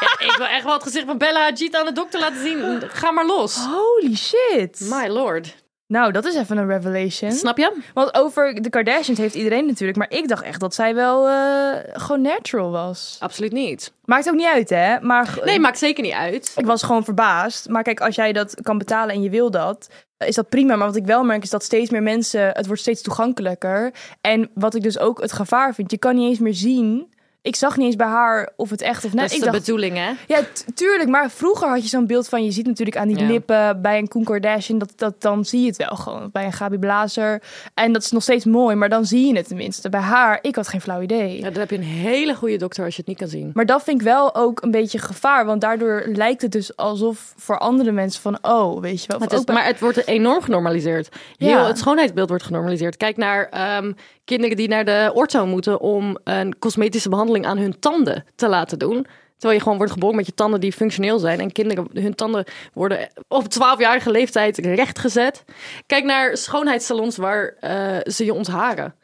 Ja, 0.00 0.26
ik 0.26 0.34
wil 0.36 0.46
echt 0.46 0.64
wel 0.64 0.72
het 0.72 0.82
gezicht 0.82 1.06
van 1.06 1.18
Bella 1.18 1.40
Hadid 1.40 1.76
aan 1.76 1.84
de 1.84 1.92
dokter 1.92 2.20
laten 2.20 2.40
zien. 2.42 2.82
Ga 2.88 3.10
maar 3.10 3.26
los. 3.26 3.56
Holy 3.56 4.16
shit. 4.16 4.80
My 4.80 5.08
lord. 5.08 5.54
Nou, 5.86 6.12
dat 6.12 6.24
is 6.24 6.34
even 6.36 6.56
een 6.56 6.66
revelation. 6.66 7.32
Snap 7.32 7.58
je? 7.58 7.76
Want 7.94 8.14
over 8.14 8.62
de 8.62 8.70
Kardashians 8.70 9.18
heeft 9.18 9.34
iedereen 9.34 9.66
natuurlijk. 9.66 9.98
Maar 9.98 10.10
ik 10.10 10.28
dacht 10.28 10.42
echt 10.42 10.60
dat 10.60 10.74
zij 10.74 10.94
wel 10.94 11.28
eh, 11.28 11.76
gewoon 11.92 12.22
natural 12.22 12.70
was. 12.70 13.16
Absoluut 13.20 13.52
niet. 13.52 13.92
Maakt 14.04 14.28
ook 14.28 14.34
niet 14.34 14.46
uit, 14.46 14.70
hè? 14.70 15.00
Maar 15.00 15.38
Nee, 15.44 15.58
maakt 15.60 15.78
zeker 15.78 16.02
niet 16.02 16.12
uit. 16.12 16.52
ik 16.56 16.66
was 16.66 16.82
gewoon 16.82 17.04
verbaasd. 17.04 17.68
Maar 17.68 17.82
kijk, 17.82 18.00
als 18.00 18.14
jij 18.14 18.32
dat 18.32 18.54
kan 18.62 18.78
betalen 18.78 19.14
en 19.14 19.22
je 19.22 19.30
wil 19.30 19.50
dat, 19.50 19.88
is 20.18 20.34
dat 20.34 20.48
prima. 20.48 20.76
Maar 20.76 20.86
wat 20.86 20.96
ik 20.96 21.06
wel 21.06 21.24
merk 21.24 21.42
is 21.42 21.50
dat 21.50 21.64
steeds 21.64 21.90
meer 21.90 22.02
mensen, 22.02 22.50
het 22.52 22.66
wordt 22.66 22.80
steeds 22.80 23.02
toegankelijker. 23.02 23.92
En 24.20 24.50
wat 24.54 24.74
ik 24.74 24.82
dus 24.82 24.98
ook 24.98 25.20
het 25.20 25.32
gevaar 25.32 25.74
vind, 25.74 25.90
je 25.90 25.98
kan 25.98 26.14
niet 26.14 26.28
eens 26.28 26.38
meer 26.38 26.54
zien 26.54 27.13
ik 27.44 27.56
zag 27.56 27.76
niet 27.76 27.86
eens 27.86 27.96
bij 27.96 28.06
haar 28.06 28.50
of 28.56 28.70
het 28.70 28.80
echt 28.82 29.04
of 29.04 29.12
net. 29.12 29.20
Dat 29.20 29.30
is 29.30 29.36
ik 29.36 29.44
de 29.44 29.50
dacht, 29.50 29.58
bedoeling, 29.64 29.96
hè? 29.96 30.10
ja, 30.26 30.40
tuurlijk, 30.74 31.08
maar 31.10 31.30
vroeger 31.30 31.68
had 31.68 31.82
je 31.82 31.88
zo'n 31.88 32.06
beeld 32.06 32.28
van, 32.28 32.44
je 32.44 32.50
ziet 32.50 32.66
natuurlijk 32.66 32.96
aan 32.96 33.08
die 33.08 33.18
Ja. 33.18 33.26
lippen 33.26 33.82
bij 33.82 33.98
een 33.98 34.08
Koen 34.08 34.24
Kardashian, 34.24 34.78
dat, 34.78 34.92
dat, 34.96 35.14
dan 35.22 35.44
zie 35.44 35.60
je 35.60 35.66
het 35.66 35.76
wel 35.76 35.96
gewoon. 35.96 36.28
Bij 36.32 36.44
een 36.44 36.52
Gabi 36.52 36.78
Blazer. 36.78 37.42
En 37.74 37.92
dat 37.92 38.02
is 38.02 38.10
nog 38.10 38.22
steeds 38.22 38.44
mooi, 38.44 38.74
maar 38.76 38.88
dan 38.88 39.04
zie 39.04 39.26
je 39.26 39.36
het 39.36 39.46
tenminste. 39.48 39.88
Bij 39.88 40.00
haar, 40.00 40.38
ik 40.42 40.56
had 40.56 40.68
geen 40.68 40.80
flauw 40.80 41.00
idee. 41.00 41.36
Ja, 41.36 41.50
dan 41.50 41.60
heb 41.60 41.70
je 41.70 41.76
een 41.76 41.82
hele 41.82 42.34
goede 42.34 42.56
dokter 42.56 42.84
als 42.84 42.94
je 42.94 43.00
het 43.00 43.08
niet 43.08 43.18
kan 43.18 43.28
zien. 43.28 43.50
Maar 43.54 43.66
dat 43.66 43.82
vind 43.82 43.98
ik 44.00 44.06
wel 44.06 44.34
ook 44.34 44.62
een 44.62 44.70
beetje 44.70 44.98
gevaar, 44.98 45.46
want 45.46 45.60
daardoor 45.60 46.02
lijkt 46.12 46.42
het 46.42 46.52
dus 46.52 46.76
alsof 46.76 47.32
voor 47.36 47.58
andere 47.58 47.92
mensen 47.92 48.22
van, 48.22 48.38
oh, 48.42 48.80
weet 48.80 49.00
je 49.02 49.06
wel. 49.08 49.16
of 49.16 49.22
Het 49.22 49.32
is, 49.32 49.38
ook 49.38 49.46
bij- 49.46 49.54
maar 49.54 49.64
het 49.66 49.80
wordt 49.80 50.06
enorm 50.06 50.42
genormaliseerd. 50.42 51.08
Heel, 51.36 51.48
Ja. 51.48 51.66
Het 51.66 51.78
schoonheidsbeeld 51.78 52.28
wordt 52.28 52.44
genormaliseerd. 52.44 52.96
Kijk 52.96 53.16
naar 53.16 53.48
ehm, 53.48 53.92
kinderen 54.24 54.56
die 54.56 54.68
naar 54.68 54.84
de 54.84 55.10
ortho 55.14 55.46
moeten 55.46 55.80
om 55.80 56.18
een 56.24 56.58
cosmetische 56.58 57.08
behandeling 57.08 57.46
aan 57.46 57.58
hun 57.58 57.78
tanden 57.78 58.24
te 58.34 58.48
laten 58.48 58.78
doen. 58.78 59.06
Terwijl 59.32 59.54
je 59.54 59.62
gewoon 59.62 59.76
wordt 59.76 59.92
geboren 59.92 60.16
met 60.16 60.26
je 60.26 60.34
tanden 60.34 60.60
die 60.60 60.72
functioneel 60.72 61.18
zijn. 61.18 61.40
En 61.40 61.52
kinderen, 61.52 61.88
hun 61.92 62.14
tanden 62.14 62.44
worden 62.72 63.08
op 63.28 63.44
12-jarige 63.44 64.10
leeftijd 64.10 64.58
rechtgezet. 64.58 65.44
Kijk 65.86 66.04
naar 66.04 66.36
schoonheidssalons 66.36 67.16
waar 67.16 67.54
eh, 67.60 67.96
ze 68.02 68.24
je 68.24 68.34
ontharen. 68.34 68.94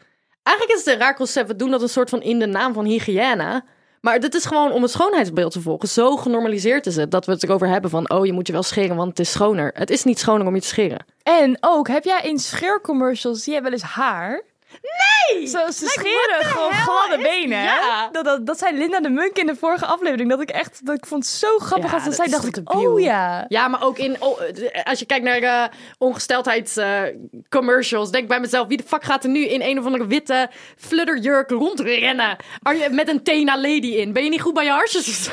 Eigenlijk 0.42 0.78
is 0.78 0.84
het 0.84 0.94
een 0.94 1.00
raar 1.00 1.16
concept. 1.16 1.48
We 1.48 1.56
doen 1.56 1.70
dat 1.70 1.82
een 1.82 1.88
soort 1.88 2.10
van 2.10 2.22
in 2.22 2.38
de 2.38 2.46
naam 2.46 2.72
van 2.72 2.84
hygiëne. 2.84 3.64
Maar 4.00 4.20
dit 4.20 4.34
is 4.34 4.44
gewoon 4.44 4.72
om 4.72 4.82
het 4.82 4.90
schoonheidsbeeld 4.90 5.52
te 5.52 5.60
volgen. 5.60 5.88
Zo 5.88 6.16
genormaliseerd 6.16 6.86
is 6.86 6.96
het 6.96 7.10
dat 7.10 7.26
we 7.26 7.32
het 7.32 7.42
erover 7.42 7.68
hebben 7.68 7.90
van... 7.90 8.10
oh, 8.10 8.26
je 8.26 8.32
moet 8.32 8.46
je 8.46 8.52
wel 8.52 8.62
scheren, 8.62 8.96
want 8.96 9.08
het 9.08 9.18
is 9.18 9.30
schoner. 9.30 9.70
Het 9.74 9.90
is 9.90 10.04
niet 10.04 10.18
schoner 10.18 10.46
om 10.46 10.54
je 10.54 10.60
te 10.60 10.66
scheren. 10.66 11.04
En 11.22 11.56
ook, 11.60 11.88
heb 11.88 12.04
jij 12.04 12.20
in 12.22 12.38
scheercommercials, 12.38 13.42
zie 13.42 13.52
jij 13.52 13.62
wel 13.62 13.72
eens 13.72 13.82
haar? 13.82 14.42
Nee! 14.82 15.46
Zo, 15.46 15.70
ze 15.70 15.86
scheren 15.86 16.44
gewoon 16.44 16.72
gladde 16.72 17.18
benen. 17.22 17.62
Ja. 17.62 18.08
Dat, 18.12 18.24
dat, 18.24 18.46
dat 18.46 18.58
zei 18.58 18.78
Linda 18.78 19.00
de 19.00 19.10
Munk 19.10 19.38
in 19.38 19.46
de 19.46 19.56
vorige 19.56 19.86
aflevering. 19.86 20.30
Dat 20.30 20.40
ik 20.40 20.50
echt, 20.50 20.86
dat 20.86 20.96
ik 20.96 21.06
vond 21.06 21.24
het 21.24 21.32
zo 21.32 21.58
grappig 21.58 21.90
Ja, 21.90 21.94
als 21.94 22.02
ze 22.02 22.08
dat 22.08 22.18
zei, 22.18 22.28
is 22.28 22.34
dacht 22.34 22.56
ik, 22.56 22.74
oh 22.74 23.00
ja. 23.00 23.44
Ja, 23.48 23.68
maar 23.68 23.82
ook 23.82 23.98
in... 23.98 24.16
oh, 24.18 24.40
eh, 24.42 24.84
als 24.84 24.98
je 24.98 25.06
kijkt 25.06 25.24
naar 25.24 25.42
eh 25.42 25.64
ongesteldheidscommercials... 25.98 28.10
denk 28.10 28.28
bij 28.28 28.40
mezelf, 28.40 28.68
wie 28.68 28.76
de 28.76 28.84
fuck 28.86 29.04
gaat 29.04 29.24
er 29.24 29.30
nu 29.30 29.46
in 29.46 29.62
een 29.62 29.78
of 29.78 29.84
andere 29.84 30.06
witte 30.06 30.50
flutterjurk 30.76 31.50
rondrennen? 31.50 32.36
Are 32.62 32.78
je, 32.78 32.88
met 32.90 33.08
een 33.08 33.22
Tena 33.22 33.56
Lady 33.56 33.86
in. 33.86 34.12
Ben 34.12 34.24
je 34.24 34.30
niet 34.30 34.40
goed 34.40 34.54
bij 34.54 34.64
je 34.64 34.70
harsjes? 34.70 35.24
zo? 35.24 35.30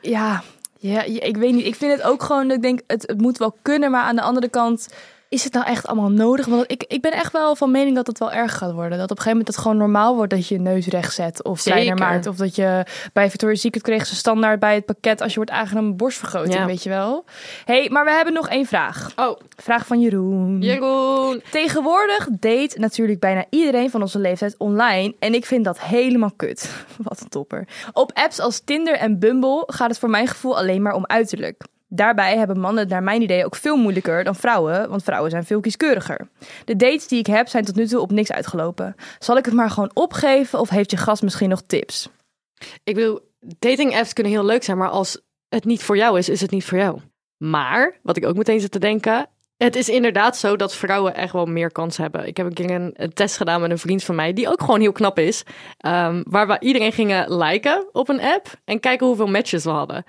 Ja, 0.00 0.42
ja, 0.78 1.02
ja, 1.02 1.20
ik 1.20 1.36
weet 1.36 1.52
niet. 1.52 1.66
Ik 1.66 1.74
vind 1.74 1.92
het 1.92 2.02
ook 2.02 2.22
gewoon, 2.22 2.48
dat 2.48 2.56
ik 2.56 2.62
denk, 2.62 2.80
het, 2.86 3.02
het 3.06 3.20
moet 3.20 3.38
wel 3.38 3.56
kunnen. 3.62 3.90
Maar 3.90 4.02
aan 4.02 4.16
de 4.16 4.22
andere 4.22 4.48
kant, 4.48 4.88
is 5.34 5.44
het 5.44 5.52
nou 5.52 5.66
echt 5.66 5.86
allemaal 5.86 6.10
nodig? 6.10 6.46
Want 6.46 6.64
ik, 6.70 6.84
ik 6.88 7.00
ben 7.02 7.12
echt 7.12 7.32
wel 7.32 7.56
van 7.56 7.70
mening 7.70 7.96
dat 7.96 8.06
het 8.06 8.18
wel 8.18 8.32
erg 8.32 8.56
gaat 8.58 8.72
worden. 8.72 8.98
Dat 8.98 9.10
op 9.10 9.16
een 9.16 9.22
gegeven 9.22 9.30
moment 9.30 9.48
het 9.48 9.56
gewoon 9.56 9.76
normaal 9.76 10.14
wordt 10.14 10.30
dat 10.30 10.48
je 10.48 10.54
je 10.54 10.60
neus 10.60 10.86
recht 10.86 11.14
zet. 11.14 11.44
Of 11.44 11.62
kleiner 11.62 11.96
Zeker. 11.96 12.12
maakt. 12.12 12.26
Of 12.26 12.36
dat 12.36 12.54
je 12.56 12.84
bij 13.12 13.30
Victoria's 13.30 13.60
Secret 13.60 13.82
kreeg 13.82 14.06
ze 14.06 14.14
standaard 14.14 14.60
bij 14.60 14.74
het 14.74 14.84
pakket 14.84 15.20
als 15.20 15.30
je 15.30 15.36
wordt 15.36 15.50
aangenomen 15.50 15.96
borstvergroting, 15.96 16.54
Ja. 16.54 16.66
weet 16.66 16.82
je 16.82 16.88
wel. 16.88 17.24
hey, 17.64 17.88
maar 17.92 18.04
we 18.04 18.10
hebben 18.10 18.34
nog 18.34 18.48
één 18.48 18.66
vraag. 18.66 19.10
Oh, 19.16 19.38
Vraag 19.56 19.86
van 19.86 20.00
Jeroen. 20.00 20.60
Jeroen. 20.60 21.42
Tegenwoordig 21.50 22.28
date 22.30 22.78
natuurlijk 22.78 23.20
bijna 23.20 23.44
iedereen 23.50 23.90
van 23.90 24.00
onze 24.00 24.18
leeftijd 24.18 24.54
online. 24.58 25.14
En 25.18 25.34
ik 25.34 25.44
vind 25.46 25.64
dat 25.64 25.80
helemaal 25.80 26.32
kut. 26.36 26.70
Wat 27.08 27.20
een 27.20 27.28
topper. 27.28 27.68
Op 27.92 28.10
apps 28.14 28.38
als 28.40 28.60
Tinder 28.64 28.94
en 28.94 29.18
Bumble 29.18 29.62
gaat 29.66 29.88
het 29.88 29.98
voor 29.98 30.10
mijn 30.10 30.26
gevoel 30.28 30.58
alleen 30.58 30.82
maar 30.82 30.94
om 30.94 31.06
uiterlijk. 31.06 31.62
Daarbij 31.94 32.36
hebben 32.36 32.60
mannen 32.60 32.88
naar 32.88 33.02
mijn 33.02 33.22
idee 33.22 33.44
ook 33.44 33.56
veel 33.56 33.76
moeilijker 33.76 34.24
dan 34.24 34.34
vrouwen, 34.34 34.88
want 34.88 35.02
vrouwen 35.02 35.30
zijn 35.30 35.44
veel 35.44 35.60
kieskeuriger. 35.60 36.28
De 36.64 36.76
dates 36.76 37.08
die 37.08 37.18
ik 37.18 37.26
heb 37.26 37.48
zijn 37.48 37.64
tot 37.64 37.74
nu 37.74 37.86
toe 37.86 38.00
op 38.00 38.10
niks 38.10 38.32
uitgelopen. 38.32 38.94
Zal 39.18 39.36
ik 39.36 39.44
het 39.44 39.54
maar 39.54 39.70
gewoon 39.70 39.90
opgeven 39.94 40.60
of 40.60 40.68
heeft 40.68 40.90
je 40.90 40.96
gast 40.96 41.22
misschien 41.22 41.48
nog 41.48 41.62
tips? 41.66 42.08
Ik 42.84 42.94
bedoel, 42.94 43.20
dating 43.58 43.96
apps 43.96 44.12
kunnen 44.12 44.32
heel 44.32 44.44
leuk 44.44 44.62
zijn, 44.62 44.78
maar 44.78 44.88
als 44.88 45.20
het 45.48 45.64
niet 45.64 45.82
voor 45.82 45.96
jou 45.96 46.18
is, 46.18 46.28
is 46.28 46.40
het 46.40 46.50
niet 46.50 46.64
voor 46.64 46.78
jou. 46.78 47.00
Maar, 47.36 47.98
wat 48.02 48.16
ik 48.16 48.26
ook 48.26 48.36
meteen 48.36 48.60
zit 48.60 48.70
te 48.70 48.78
denken, 48.78 49.28
het 49.56 49.76
is 49.76 49.88
inderdaad 49.88 50.36
zo 50.36 50.56
dat 50.56 50.74
vrouwen 50.74 51.14
echt 51.14 51.32
wel 51.32 51.46
meer 51.46 51.72
kans 51.72 51.96
hebben. 51.96 52.26
Ik 52.26 52.36
heb 52.36 52.46
een 52.46 52.52
keer 52.52 52.70
een, 52.70 53.12
test 53.12 53.36
gedaan 53.36 53.60
met 53.60 53.70
een 53.70 53.78
vriend 53.78 54.04
van 54.04 54.14
mij, 54.14 54.32
die 54.32 54.48
ook 54.48 54.60
gewoon 54.60 54.80
heel 54.80 54.92
knap 54.92 55.18
is. 55.18 55.42
ehm, 55.78 56.22
waar 56.26 56.46
we 56.46 56.56
iedereen 56.60 56.92
gingen 56.92 57.36
liken 57.36 57.88
op 57.92 58.08
een 58.08 58.20
app 58.20 58.46
en 58.64 58.80
kijken 58.80 59.06
hoeveel 59.06 59.26
matches 59.26 59.64
we 59.64 59.70
hadden. 59.70 60.04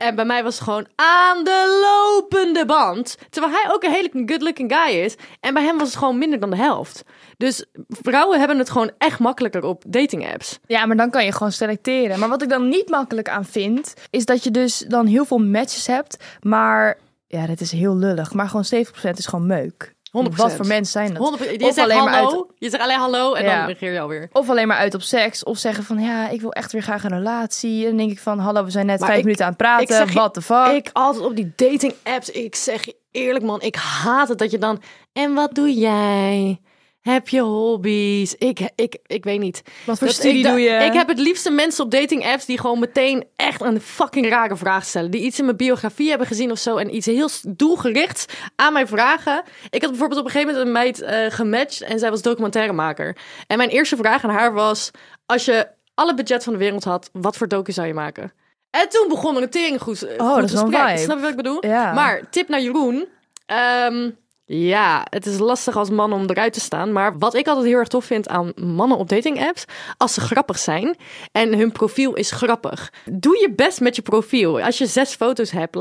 En 0.00 0.14
bij 0.14 0.24
mij 0.24 0.42
was 0.42 0.54
het 0.54 0.62
gewoon 0.62 0.86
aan 0.94 1.44
de 1.44 1.80
lopende 1.82 2.66
band. 2.66 3.16
Terwijl 3.30 3.54
hij 3.54 3.72
ook 3.72 3.82
een 3.82 3.90
hele 3.90 4.10
good-looking 4.26 4.72
guy 4.74 4.94
is. 4.94 5.16
En 5.40 5.54
bij 5.54 5.62
hem 5.62 5.78
was 5.78 5.88
het 5.88 5.96
gewoon 5.96 6.18
minder 6.18 6.40
dan 6.40 6.50
de 6.50 6.56
helft. 6.56 7.04
Dus 7.36 7.66
vrouwen 7.88 8.38
hebben 8.38 8.58
het 8.58 8.70
gewoon 8.70 8.90
echt 8.98 9.18
makkelijker 9.18 9.64
op 9.64 9.84
dating 9.86 10.32
apps. 10.32 10.58
Ja, 10.66 10.86
maar 10.86 10.96
dan 10.96 11.10
kan 11.10 11.24
je 11.24 11.32
gewoon 11.32 11.52
selecteren. 11.52 12.18
Maar 12.18 12.28
wat 12.28 12.42
ik 12.42 12.48
dan 12.48 12.68
niet 12.68 12.88
makkelijk 12.88 13.28
aan 13.28 13.44
vind, 13.44 13.94
is 14.10 14.24
dat 14.24 14.44
je 14.44 14.50
dus 14.50 14.78
dan 14.78 15.06
heel 15.06 15.24
veel 15.24 15.38
matches 15.38 15.86
hebt, 15.86 16.16
maar 16.40 16.98
ja, 17.26 17.46
dat 17.46 17.60
is 17.60 17.72
heel 17.72 17.96
lullig. 17.96 18.32
Maar 18.32 18.48
gewoon 18.48 18.84
70% 19.08 19.10
is 19.16 19.26
gewoon 19.26 19.46
meuk. 19.46 19.94
100%. 20.10 20.36
Wat 20.36 20.52
voor 20.52 20.66
mensen 20.66 20.92
zijn 20.92 21.14
dat? 21.14 21.38
100%. 21.40 21.50
Je 21.60 21.66
Of 21.66 21.74
zegt 21.74 21.90
alleen 21.90 22.04
maar 22.04 22.14
hallo, 22.14 22.30
uit- 22.30 22.44
je 22.58 22.70
zegt 22.70 22.82
alleen 22.82 22.98
hallo 22.98 23.34
en 23.34 23.44
Ja. 23.44 23.56
dan 23.56 23.66
reageer 23.66 23.92
je 23.92 24.00
alweer. 24.00 24.28
Of 24.32 24.48
alleen 24.50 24.68
maar 24.68 24.76
uit 24.76 24.94
op 24.94 25.02
seks. 25.02 25.44
Of 25.44 25.58
zeggen 25.58 25.84
van 25.84 25.98
ja, 25.98 26.28
ik 26.28 26.40
wil 26.40 26.52
echt 26.52 26.72
weer 26.72 26.82
graag 26.82 27.04
een 27.04 27.10
relatie. 27.10 27.82
En 27.82 27.88
dan 27.88 27.96
denk 27.96 28.10
ik 28.10 28.18
van 28.18 28.38
hallo, 28.38 28.64
we 28.64 28.70
zijn 28.70 28.86
net 28.86 28.98
Maar 28.98 29.06
vijf 29.08 29.18
ik- 29.18 29.24
minuten 29.24 29.44
aan 29.44 29.50
het 29.52 29.60
praten. 29.60 30.12
What 30.12 30.34
the 30.34 30.42
fuck? 30.42 30.66
Ik 30.66 30.90
altijd 30.92 31.24
op 31.24 31.36
die 31.36 31.52
dating 31.56 31.94
apps, 32.02 32.30
ik 32.30 32.54
zeg 32.54 32.84
je 32.84 32.96
eerlijk 33.10 33.44
man, 33.44 33.60
ik 33.62 33.74
haat 33.76 34.28
het 34.28 34.38
dat 34.38 34.50
je 34.50 34.58
dan... 34.58 34.82
En 35.12 35.34
wat 35.34 35.54
doe 35.54 35.74
jij? 35.74 36.60
Heb 37.00 37.28
je 37.28 37.40
hobby's? 37.40 38.34
Ik, 38.38 38.60
ik, 38.74 38.96
ik 39.06 39.24
weet 39.24 39.40
niet. 39.40 39.62
Wat 39.86 39.98
voor 39.98 40.06
Dat- 40.06 40.16
studie 40.16 40.42
doe 40.42 40.60
je? 40.60 40.70
Ik 40.70 40.92
heb 40.92 41.08
het 41.08 41.18
liefste 41.18 41.50
mensen 41.50 41.84
op 41.84 41.90
dating 41.90 42.24
apps 42.26 42.44
die 42.44 42.58
gewoon 42.60 42.78
meteen 42.78 43.24
echt 43.36 43.60
een 43.60 43.80
fucking 43.80 44.28
rare 44.28 44.56
vraag 44.56 44.84
stellen. 44.84 45.10
Die 45.10 45.20
iets 45.22 45.38
in 45.38 45.44
mijn 45.44 45.56
biografie 45.56 46.08
hebben 46.08 46.26
gezien 46.26 46.50
of 46.50 46.58
zo 46.58 46.76
en 46.76 46.94
iets 46.94 47.06
heel 47.06 47.28
doelgerichts 47.48 48.24
aan 48.56 48.72
mij 48.72 48.86
vragen. 48.86 49.42
Ik 49.70 49.80
had 49.82 49.90
bijvoorbeeld 49.90 50.20
op 50.20 50.26
een 50.26 50.30
gegeven 50.32 50.54
moment 50.54 50.66
een 50.66 50.82
meid 50.82 51.00
eh, 51.00 51.36
gematcht 51.36 51.80
en 51.80 51.98
zij 51.98 52.10
was 52.10 52.22
documentairemaker. 52.22 53.16
En 53.46 53.56
mijn 53.56 53.70
eerste 53.70 53.96
vraag 53.96 54.24
aan 54.24 54.30
haar 54.30 54.52
was, 54.52 54.90
als 55.26 55.44
je 55.44 55.68
alle 55.94 56.14
budget 56.14 56.44
van 56.44 56.52
de 56.52 56.58
wereld 56.58 56.84
had, 56.84 57.10
wat 57.12 57.36
voor 57.36 57.48
docu 57.48 57.72
zou 57.72 57.86
je 57.86 57.94
maken? 57.94 58.32
En 58.70 58.88
toen 58.88 59.08
begon 59.08 59.36
er 59.36 59.42
een 59.42 59.50
tering 59.50 59.80
goed, 59.80 60.06
Oh, 60.18 60.36
dat 60.36 60.44
is 60.52 60.60
vibe. 60.60 60.94
Snap 60.96 61.16
je 61.16 61.22
wat 61.22 61.30
ik 61.30 61.36
bedoel? 61.36 61.66
Ja. 61.66 61.92
Maar 61.92 62.30
tip 62.30 62.48
naar 62.48 62.60
Jeroen. 62.60 63.06
Ehm, 63.46 64.10
ja, 64.52 65.06
het 65.10 65.26
is 65.26 65.38
lastig 65.38 65.76
als 65.76 65.90
man 65.90 66.12
om 66.12 66.26
eruit 66.26 66.52
te 66.52 66.60
staan. 66.60 66.92
Maar 66.92 67.18
wat 67.18 67.34
ik 67.34 67.46
altijd 67.46 67.66
heel 67.66 67.78
erg 67.78 67.88
tof 67.88 68.04
vind 68.04 68.28
aan 68.28 68.52
mannen 68.56 68.98
op 68.98 69.08
dating 69.08 69.46
apps, 69.46 69.64
als 69.96 70.14
ze 70.14 70.20
grappig 70.20 70.58
zijn 70.58 70.96
en 71.32 71.58
hun 71.58 71.72
profiel 71.72 72.14
is 72.14 72.30
grappig. 72.30 72.92
Doe 73.10 73.38
je 73.40 73.52
best 73.56 73.80
met 73.80 73.96
je 73.96 74.02
profiel. 74.02 74.60
Als 74.60 74.78
je 74.78 74.86
zes 74.86 75.14
foto's 75.14 75.50
hebt, 75.50 75.76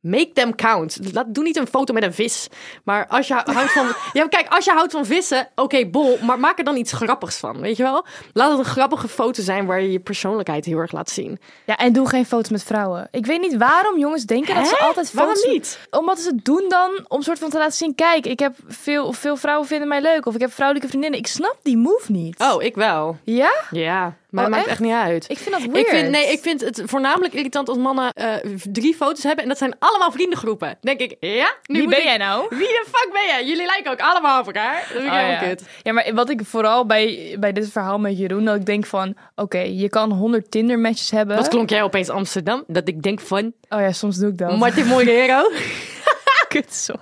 make 0.00 0.30
them 0.32 0.54
count. 0.54 0.98
Laat, 1.12 1.26
doe 1.28 1.44
niet 1.44 1.56
een 1.56 1.66
foto 1.66 1.92
met 1.94 2.02
een 2.02 2.14
vis. 2.14 2.48
Maar 2.84 3.06
als 3.06 3.28
je 3.28 3.34
houdt 3.34 3.72
van. 3.72 3.86
Ja, 4.12 4.28
kijk, 4.28 4.46
als 4.48 4.64
je 4.64 4.70
houdt 4.70 4.92
van 4.92 5.06
vissen, 5.06 5.48
oké, 5.54 5.86
bol. 5.86 6.18
Maar 6.22 6.38
maak 6.40 6.58
er 6.58 6.64
dan 6.64 6.76
iets 6.76 6.92
grappigs 6.92 7.36
van. 7.36 7.60
Weet 7.60 7.76
je 7.76 7.82
wel? 7.82 8.06
Laat 8.32 8.50
het 8.50 8.58
een 8.58 8.64
grappige 8.64 9.08
foto 9.08 9.42
zijn 9.42 9.66
waar 9.66 9.80
je 9.80 9.92
je 9.92 10.00
persoonlijkheid 10.00 10.64
heel 10.64 10.78
erg 10.78 10.92
laat 10.92 11.10
zien. 11.10 11.38
Ja, 11.66 11.76
en 11.76 11.92
doe 11.92 12.08
geen 12.08 12.26
foto's 12.26 12.50
met 12.50 12.62
vrouwen. 12.62 13.08
Ik 13.10 13.26
weet 13.26 13.40
niet 13.40 13.56
waarom 13.56 13.98
jongens 13.98 14.24
denken 14.24 14.54
dat 14.54 14.66
ze 14.68 14.78
altijd 14.78 15.12
Waarom 15.12 15.34
foto's... 15.34 15.52
niet? 15.52 15.78
Omdat 15.90 16.18
ze 16.18 16.28
het 16.28 16.44
doen 16.44 16.64
dan 16.68 17.04
om 17.08 17.22
soort 17.22 17.38
van 17.38 17.50
te 17.50 17.58
laten 17.58 17.76
zien... 17.76 17.94
Kijk, 17.94 18.26
ik 18.26 18.38
heb 18.38 18.54
veel, 18.66 19.12
veel 19.12 19.36
vrouwen 19.36 19.66
vinden 19.66 19.88
mij 19.88 20.00
leuk. 20.00 20.26
Of 20.26 20.34
ik 20.34 20.40
heb 20.40 20.52
vrouwelijke 20.52 20.88
vriendinnen. 20.88 21.18
Ik 21.18 21.26
snap 21.26 21.56
die 21.62 21.76
move 21.76 22.12
niet. 22.12 22.38
Oh, 22.40 22.62
ik 22.62 22.74
wel. 22.74 23.16
Ja? 23.24 23.52
Ja, 23.70 24.16
maar 24.30 24.44
Oh, 24.44 24.50
het 24.50 24.50
maakt 24.50 24.62
echt? 24.62 24.68
echt 24.68 24.80
niet 24.80 24.92
uit. 24.92 25.24
Ik 25.30 25.38
vind 25.38 25.50
dat 25.54 25.64
weird. 25.64 25.76
Ik 25.78 25.86
vind, 25.86 26.10
nee, 26.10 26.32
ik 26.32 26.40
vind 26.40 26.60
het 26.60 26.82
voornamelijk 26.84 27.34
irritant 27.34 27.68
als 27.68 27.78
mannen 27.78 28.12
eh, 28.12 28.34
drie 28.72 28.94
foto's 28.94 29.22
hebben 29.22 29.42
en 29.42 29.48
dat 29.48 29.58
zijn 29.58 29.74
allemaal 29.90 30.12
vriendengroepen. 30.12 30.78
Denk 30.80 31.00
ik, 31.00 31.16
ja? 31.20 31.54
Nu 31.66 31.78
Wie 31.78 31.88
ben 31.88 31.98
ik- 31.98 32.04
jij 32.04 32.16
nou? 32.16 32.46
Wie 32.48 32.58
de 32.58 32.84
fuck 32.86 33.08
ben 33.12 33.26
jij? 33.26 33.46
Jullie 33.46 33.66
lijken 33.66 33.92
ook 33.92 34.00
allemaal 34.00 34.40
op 34.40 34.46
elkaar. 34.46 34.74
Dat 34.74 34.86
vind 34.86 35.02
ik 35.04 35.10
Oh, 35.10 35.16
helemaal 35.16 35.42
ja. 35.42 35.48
kut. 35.48 35.62
ja, 35.82 35.92
maar 35.92 36.14
wat 36.14 36.30
ik 36.30 36.40
vooral 36.44 36.86
bij, 36.86 37.36
bij 37.40 37.52
dit 37.52 37.70
verhaal 37.70 37.98
met 37.98 38.18
Jeroen... 38.18 38.44
dat 38.44 38.56
ik 38.56 38.66
denk 38.66 38.86
van... 38.86 39.16
Oké, 39.34 39.58
je 39.58 39.88
kan 39.88 40.12
100 40.12 40.50
Tinder-matches 40.50 41.10
hebben. 41.10 41.36
Wat 41.36 41.48
klonk 41.48 41.70
jij 41.70 41.82
opeens 41.82 42.08
Amsterdam? 42.08 42.64
Dat 42.66 42.88
ik 42.88 43.02
denk 43.02 43.20
van 43.20 43.52
Oh 43.68 43.80
ja, 43.80 43.92
soms 43.92 44.16
doe 44.16 44.30
ik 44.30 44.38
dat. 44.38 44.56
Martin 44.56 44.86
Moiguero. 44.86 45.50
Kut, 46.48 46.74
sorry. 46.74 47.00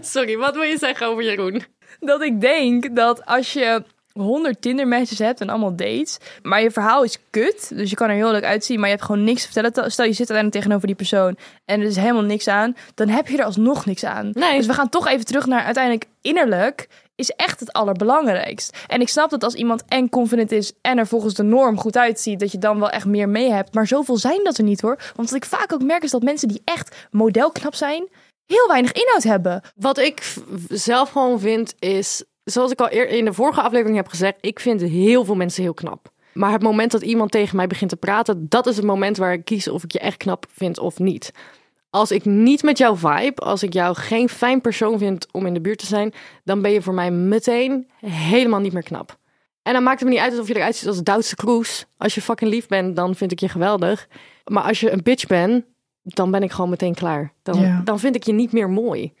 Sorry, 0.00 0.36
wat 0.36 0.54
wil 0.54 0.62
je 0.62 0.78
zeggen 0.78 1.06
over 1.06 1.22
Jeroen? 1.24 1.64
dat 2.00 2.22
ik 2.22 2.40
denk 2.40 2.96
dat 2.96 3.26
als 3.26 3.52
je 3.52 3.82
100 4.22 4.62
Tinder 4.62 4.88
matches 4.88 5.18
hebt 5.18 5.40
en 5.40 5.48
allemaal 5.48 5.76
dates, 5.76 6.18
maar 6.42 6.62
je 6.62 6.70
verhaal 6.70 7.04
is 7.04 7.18
kut, 7.30 7.70
dus 7.74 7.90
je 7.90 7.96
kan 7.96 8.08
er 8.08 8.14
heel 8.14 8.30
leuk 8.30 8.44
uitzien, 8.44 8.76
maar 8.76 8.88
je 8.88 8.94
hebt 8.94 9.06
gewoon 9.06 9.24
niks 9.24 9.40
te 9.46 9.52
vertellen. 9.52 9.92
Stel 9.92 10.04
je 10.04 10.12
zit 10.12 10.30
uiteindelijk 10.30 10.56
tegenover 10.56 10.86
die 10.86 10.96
persoon 10.96 11.36
en 11.64 11.80
er 11.80 11.86
is 11.86 11.96
helemaal 11.96 12.22
niks 12.22 12.48
aan, 12.48 12.76
dan 12.94 13.08
heb 13.08 13.28
je 13.28 13.38
er 13.38 13.44
alsnog 13.44 13.86
niks 13.86 14.04
aan. 14.04 14.30
Nee. 14.32 14.56
Dus 14.56 14.66
we 14.66 14.72
gaan 14.72 14.88
toch 14.88 15.08
even 15.08 15.24
terug 15.24 15.46
naar 15.46 15.64
uiteindelijk 15.64 16.06
innerlijk 16.20 16.88
is 17.16 17.30
echt 17.30 17.60
het 17.60 17.72
allerbelangrijkst. 17.72 18.76
En 18.86 19.00
ik 19.00 19.08
snap 19.08 19.30
dat 19.30 19.44
als 19.44 19.54
iemand 19.54 19.84
en 19.88 20.08
confident 20.08 20.52
is 20.52 20.72
en 20.80 20.98
er 20.98 21.06
volgens 21.06 21.34
de 21.34 21.42
norm 21.42 21.78
goed 21.78 21.96
uitziet, 21.96 22.40
dat 22.40 22.52
je 22.52 22.58
dan 22.58 22.78
wel 22.78 22.90
echt 22.90 23.06
meer 23.06 23.28
mee 23.28 23.50
hebt. 23.50 23.74
Maar 23.74 23.86
zoveel 23.86 24.16
zijn 24.16 24.44
dat 24.44 24.58
er 24.58 24.64
niet 24.64 24.80
hoor. 24.80 24.98
Want 25.14 25.30
wat 25.30 25.42
ik 25.42 25.44
vaak 25.44 25.72
ook 25.72 25.82
merk 25.82 26.02
is 26.02 26.10
dat 26.10 26.22
mensen 26.22 26.48
die 26.48 26.62
echt 26.64 27.06
modelknap 27.10 27.74
zijn, 27.74 28.08
heel 28.46 28.68
weinig 28.68 28.92
inhoud 28.92 29.22
hebben. 29.22 29.62
Wat 29.74 29.98
ik 29.98 30.34
zelf 30.68 31.10
gewoon 31.10 31.40
vind 31.40 31.74
is, 31.78 32.24
zoals 32.44 32.70
ik 32.72 32.80
al 32.80 32.92
eer- 32.92 33.08
in 33.08 33.24
de 33.24 33.32
vorige 33.32 33.60
aflevering 33.62 33.96
heb 33.96 34.08
gezegd, 34.08 34.34
ik 34.40 34.60
vind 34.60 34.80
heel 34.80 35.24
veel 35.24 35.34
mensen 35.34 35.62
heel 35.62 35.74
knap. 35.74 36.12
Maar 36.32 36.52
het 36.52 36.62
moment 36.62 36.90
dat 36.90 37.02
iemand 37.02 37.30
tegen 37.30 37.56
mij 37.56 37.66
begint 37.66 37.90
te 37.90 37.96
praten, 37.96 38.46
dat 38.48 38.66
is 38.66 38.76
het 38.76 38.84
moment 38.84 39.16
waar 39.16 39.32
ik 39.32 39.44
kies 39.44 39.68
of 39.68 39.84
ik 39.84 39.92
je 39.92 39.98
echt 39.98 40.16
knap 40.16 40.46
vind 40.52 40.78
of 40.78 40.98
niet. 40.98 41.32
Als 41.90 42.10
ik 42.10 42.24
niet 42.24 42.62
met 42.62 42.78
jou 42.78 42.96
vibe, 42.96 43.34
als 43.42 43.62
ik 43.62 43.72
jou 43.72 43.94
geen 43.96 44.28
fijn 44.28 44.60
persoon 44.60 44.98
vind 44.98 45.26
om 45.32 45.46
in 45.46 45.54
de 45.54 45.60
buurt 45.60 45.78
te 45.78 45.86
zijn, 45.86 46.12
dan 46.44 46.62
ben 46.62 46.70
je 46.70 46.82
voor 46.82 46.94
mij 46.94 47.10
meteen 47.10 47.88
helemaal 48.06 48.60
niet 48.60 48.72
meer 48.72 48.82
knap. 48.82 49.18
En 49.62 49.72
dan 49.72 49.82
maakt 49.82 50.00
het 50.00 50.08
me 50.08 50.14
niet 50.14 50.24
uit 50.24 50.38
of 50.38 50.48
je 50.48 50.56
eruit 50.56 50.76
ziet 50.76 50.88
als 50.88 51.02
Duitse 51.02 51.36
Kroes. 51.36 51.86
Als 51.96 52.14
je 52.14 52.22
fucking 52.22 52.50
lief 52.50 52.66
bent, 52.66 52.96
dan 52.96 53.14
vind 53.14 53.32
ik 53.32 53.40
je 53.40 53.48
geweldig. 53.48 54.08
Maar 54.44 54.62
als 54.62 54.80
je 54.80 54.90
een 54.90 55.02
bitch 55.02 55.26
bent, 55.26 55.64
dan 56.02 56.30
ben 56.30 56.42
ik 56.42 56.50
gewoon 56.52 56.70
meteen 56.70 56.94
klaar. 56.94 57.32
Dan, 57.42 57.60
Ja. 57.60 57.80
dan 57.84 57.98
vind 57.98 58.14
ik 58.16 58.22
je 58.22 58.32
niet 58.32 58.52
meer 58.52 58.70
mooi. 58.70 59.12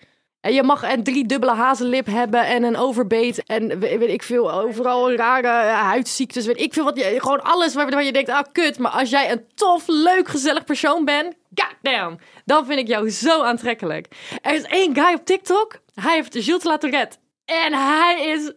En 0.44 0.52
je 0.52 0.62
mag 0.62 0.82
een 0.92 1.02
drie 1.04 1.26
dubbele 1.26 1.52
hazenlip 1.54 2.06
hebben 2.06 2.46
en 2.46 2.62
een 2.62 2.76
overbeet 2.76 3.42
en 3.46 3.68
we- 3.68 3.98
weet 3.98 4.08
ik 4.08 4.22
veel, 4.22 4.52
overal 4.52 5.12
rare 5.14 5.48
eh, 5.48 5.80
huidziektes, 5.80 6.46
weet 6.46 6.60
ik 6.60 6.72
veel 6.72 6.84
wat. 6.84 6.96
Je, 6.98 7.14
gewoon 7.20 7.42
alles 7.42 7.74
waar, 7.74 7.90
waar 7.90 8.04
je 8.04 8.12
denkt, 8.12 8.30
ah 8.30 8.44
kut. 8.52 8.78
Maar 8.78 8.90
als 8.90 9.10
jij 9.10 9.30
een 9.30 9.46
tof, 9.54 9.82
leuk, 9.86 10.28
gezellig 10.28 10.64
persoon 10.64 11.04
bent, 11.04 11.34
goddamn, 11.54 12.18
dan 12.44 12.66
vind 12.66 12.78
ik 12.78 12.86
jou 12.88 13.10
zo 13.10 13.42
aantrekkelijk. 13.42 14.06
Er 14.42 14.54
is 14.54 14.62
één 14.62 14.94
guy 14.94 15.14
op 15.14 15.24
TikTok, 15.24 15.78
hij 15.94 16.14
heeft 16.14 16.36
Gilles 16.38 16.62
de 16.62 16.68
La 16.68 16.78
Tourette. 16.78 17.16
En 17.44 17.72
hij 17.72 18.24
is 18.24 18.52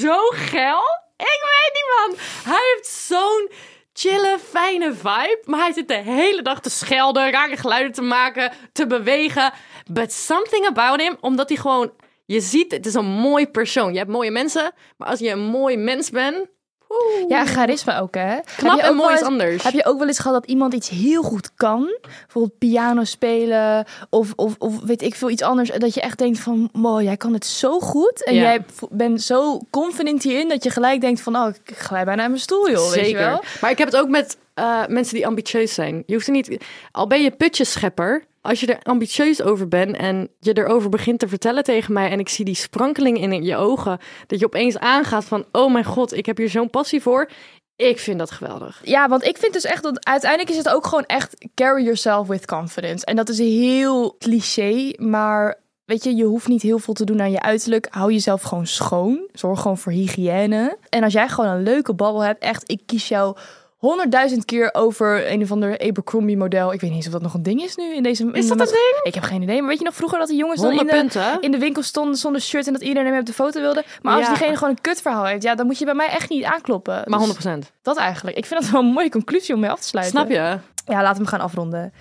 zo 0.00 0.16
geil. 0.30 0.82
Ik 1.16 1.40
weet 1.42 1.72
niet, 1.74 1.86
man. 1.98 2.16
Hij 2.54 2.72
heeft 2.74 2.86
zo'n 2.88 3.50
chille, 3.98 4.38
fijne 4.38 4.92
vibe. 4.92 5.42
Maar 5.44 5.60
hij 5.60 5.72
zit 5.72 5.88
de 5.88 5.94
hele 5.94 6.42
dag 6.42 6.60
te 6.60 6.70
schelden, 6.70 7.30
rare 7.30 7.56
geluiden 7.56 7.92
te 7.92 8.02
maken, 8.02 8.52
te 8.72 8.86
bewegen. 8.86 9.52
But 9.90 10.12
something 10.12 10.66
about 10.66 11.00
him, 11.00 11.16
omdat 11.20 11.48
hij 11.48 11.58
gewoon... 11.58 11.92
Je 12.24 12.40
ziet, 12.40 12.72
het 12.72 12.86
is 12.86 12.94
een 12.94 13.04
mooi 13.04 13.46
persoon. 13.46 13.92
Je 13.92 13.98
hebt 13.98 14.10
mooie 14.10 14.30
mensen, 14.30 14.72
maar 14.96 15.08
als 15.08 15.18
je 15.18 15.30
een 15.30 15.44
mooi 15.44 15.76
mens 15.76 16.10
bent... 16.10 16.46
oeh, 16.88 17.28
Ja, 17.28 17.44
charisma 17.46 17.98
ook, 18.00 18.14
hè? 18.14 18.36
Knap 18.56 18.78
en 18.78 18.94
mooi 18.94 19.14
is 19.14 19.22
anders. 19.22 19.62
Heb 19.62 19.72
je 19.72 19.84
ook 19.84 19.98
wel 19.98 20.06
eens 20.06 20.18
gehad 20.18 20.40
dat 20.40 20.50
iemand 20.50 20.74
iets 20.74 20.88
heel 20.88 21.22
goed 21.22 21.50
kan? 21.56 21.96
Bijvoorbeeld 22.22 22.58
piano 22.58 23.04
spelen 23.04 23.84
of, 24.10 24.32
of, 24.36 24.54
of 24.58 24.80
weet 24.82 25.02
ik 25.02 25.14
veel, 25.14 25.30
iets 25.30 25.42
anders. 25.42 25.70
Dat 25.70 25.94
je 25.94 26.00
echt 26.00 26.18
denkt 26.18 26.38
van, 26.38 26.68
wow, 26.72 27.02
jij 27.02 27.16
kan 27.16 27.32
het 27.32 27.46
zo 27.46 27.80
goed. 27.80 28.24
En 28.24 28.34
Ja. 28.34 28.40
jij 28.42 28.64
bent 28.90 29.22
zo 29.22 29.60
confident 29.70 30.22
hierin 30.22 30.48
dat 30.48 30.62
je 30.62 30.70
gelijk 30.70 31.00
denkt 31.00 31.20
van, 31.20 31.36
oh, 31.36 31.48
ik 31.64 31.76
glij 31.76 32.04
bijna 32.04 32.20
uit 32.20 32.30
mijn 32.30 32.42
stoel, 32.42 32.70
joh. 32.70 32.90
Weet 32.90 32.94
je 32.98 33.04
Zeker. 33.04 33.20
wel? 33.20 33.42
Maar 33.60 33.70
ik 33.70 33.78
heb 33.78 33.90
het 33.90 33.96
ook 34.00 34.08
met 34.08 34.36
eh, 34.54 34.86
mensen 34.86 35.14
die 35.14 35.26
ambitieus 35.26 35.74
zijn. 35.74 36.02
Je 36.06 36.14
hoeft 36.14 36.26
er 36.26 36.32
niet... 36.32 36.56
Al 36.92 37.06
ben 37.06 37.22
je 37.22 37.30
putjeschepper, 37.30 38.24
als 38.48 38.60
je 38.60 38.66
er 38.66 38.82
ambitieus 38.82 39.42
over 39.42 39.68
bent 39.68 39.96
en 39.96 40.28
je 40.40 40.58
erover 40.58 40.90
begint 40.90 41.18
te 41.18 41.28
vertellen 41.28 41.64
tegen 41.64 41.92
mij 41.92 42.10
en 42.10 42.18
ik 42.18 42.28
zie 42.28 42.44
die 42.44 42.54
sprankeling 42.54 43.20
in 43.20 43.44
je 43.44 43.56
ogen, 43.56 43.98
dat 44.26 44.38
je 44.38 44.46
opeens 44.46 44.78
aangaat 44.78 45.24
van, 45.24 45.44
oh 45.52 45.72
mijn 45.72 45.84
god, 45.84 46.12
ik 46.12 46.26
heb 46.26 46.36
hier 46.36 46.48
zo'n 46.48 46.70
passie 46.70 47.02
voor. 47.02 47.30
Ik 47.76 47.98
vind 47.98 48.18
dat 48.18 48.30
geweldig. 48.30 48.80
Ja, 48.84 49.08
want 49.08 49.24
ik 49.24 49.38
vind 49.38 49.52
dus 49.52 49.64
echt 49.64 49.82
dat 49.82 50.04
uiteindelijk 50.04 50.50
is 50.50 50.56
het 50.56 50.68
ook 50.68 50.86
gewoon 50.86 51.04
echt 51.06 51.46
carry 51.54 51.82
yourself 51.82 52.26
with 52.26 52.46
confidence. 52.46 53.04
En 53.04 53.16
dat 53.16 53.28
is 53.28 53.38
heel 53.38 54.16
cliché, 54.18 54.92
maar 54.96 55.60
weet 55.84 56.04
je, 56.04 56.14
je 56.14 56.24
hoeft 56.24 56.48
niet 56.48 56.62
heel 56.62 56.78
veel 56.78 56.94
te 56.94 57.04
doen 57.04 57.20
aan 57.20 57.30
je 57.30 57.42
uiterlijk. 57.42 57.86
Hou 57.90 58.12
jezelf 58.12 58.42
gewoon 58.42 58.66
schoon. 58.66 59.28
Zorg 59.32 59.60
gewoon 59.60 59.78
voor 59.78 59.92
hygiëne. 59.92 60.78
En 60.88 61.02
als 61.02 61.12
jij 61.12 61.28
gewoon 61.28 61.50
een 61.50 61.62
leuke 61.62 61.94
babbel 61.94 62.20
hebt, 62.20 62.42
echt, 62.42 62.70
ik 62.70 62.82
kies 62.86 63.08
jou 63.08 63.36
honderdduizend 63.78 64.44
keer 64.44 64.70
over 64.74 65.30
een 65.32 65.42
of 65.42 65.50
ander 65.52 65.78
Abercrombie 65.80 66.36
model. 66.36 66.72
Ik 66.72 66.80
weet 66.80 66.90
niet 66.90 66.98
eens 66.98 67.06
of 67.06 67.12
dat 67.12 67.22
nog 67.22 67.34
een 67.34 67.42
ding 67.42 67.62
is 67.62 67.76
nu 67.76 67.94
in 67.94 68.02
deze. 68.02 68.28
Is 68.32 68.48
dat 68.48 68.60
een 68.60 68.66
ding? 68.66 69.00
Ik 69.02 69.14
heb 69.14 69.22
geen 69.22 69.42
idee. 69.42 69.58
Maar 69.60 69.68
weet 69.68 69.78
je 69.78 69.84
nog 69.84 69.94
vroeger 69.94 70.18
dat 70.18 70.28
die 70.28 70.36
jongens 70.36 70.60
dan 70.60 70.70
in 70.70 70.76
100 70.76 70.96
de, 70.96 71.02
punten. 71.02 71.40
in 71.42 71.50
de 71.50 71.58
winkel 71.58 71.82
stonden 71.82 72.16
zonder 72.16 72.40
shirt 72.40 72.66
en 72.66 72.72
dat 72.72 72.82
iedereen 72.82 73.10
hem 73.10 73.18
op 73.20 73.26
de 73.26 73.32
foto 73.32 73.60
wilde. 73.60 73.84
Maar 74.02 74.14
als 74.16 74.22
Ja. 74.26 74.28
diegene 74.34 74.54
gewoon 74.56 74.70
een 74.70 74.80
kutverhaal 74.80 75.24
heeft, 75.24 75.42
ja, 75.42 75.54
dan 75.54 75.66
moet 75.66 75.78
je 75.78 75.84
bij 75.84 75.94
mij 75.94 76.08
echt 76.08 76.30
niet 76.30 76.44
aankloppen. 76.44 77.02
Maar 77.04 77.18
Dus 77.18 77.28
100%. 77.28 77.72
dat 77.82 77.96
eigenlijk. 77.96 78.36
Ik 78.36 78.46
vind 78.46 78.60
dat 78.60 78.70
wel 78.70 78.80
een 78.80 78.86
mooie 78.86 79.10
conclusie 79.10 79.54
om 79.54 79.60
mee 79.60 79.70
af 79.70 79.80
te 79.80 79.86
sluiten. 79.86 80.14
Snap 80.18 80.28
je? 80.30 80.34
Ja, 80.34 81.02
laten 81.02 81.08
we 81.10 81.16
hem 81.16 81.26
gaan 81.26 81.40
afronden. 81.40 81.92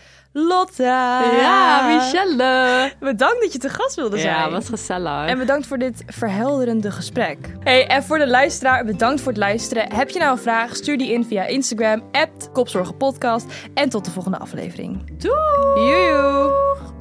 Lotte. 0.46 0.84
Ja, 0.84 1.88
Michelle. 1.88 2.92
Bedankt 3.00 3.42
dat 3.42 3.54
je 3.54 3.60
te 3.60 3.70
gast 3.70 3.96
wilde 3.96 4.18
zijn. 4.18 4.36
Ja, 4.36 4.52
was 4.52 4.70
gezellig. 4.70 5.28
En 5.28 5.38
bedankt 5.38 5.68
voor 5.68 5.78
dit 5.78 6.04
verhelderende 6.08 6.92
gesprek. 6.92 7.38
Hey, 7.60 7.88
en 7.88 8.04
voor 8.04 8.18
de 8.18 8.28
luisteraar, 8.28 8.86
bedankt 8.86 9.22
voor 9.22 9.32
het 9.32 9.42
luisteren. 9.42 9.94
Heb 9.94 10.10
je 10.10 10.20
nou 10.20 10.32
een 10.32 10.38
vraag? 10.38 10.76
Stuur 10.76 10.98
die 10.98 11.14
in 11.14 11.26
via 11.26 11.46
Instagram, 11.46 12.04
Kopzorgenpodcast. 12.54 13.46
En 13.74 13.90
tot 13.90 14.06
de 14.06 14.12
volgende 14.12 14.38
aflevering. 14.38 15.20
Doei! 15.22 15.88
Joejoe! 15.90 16.97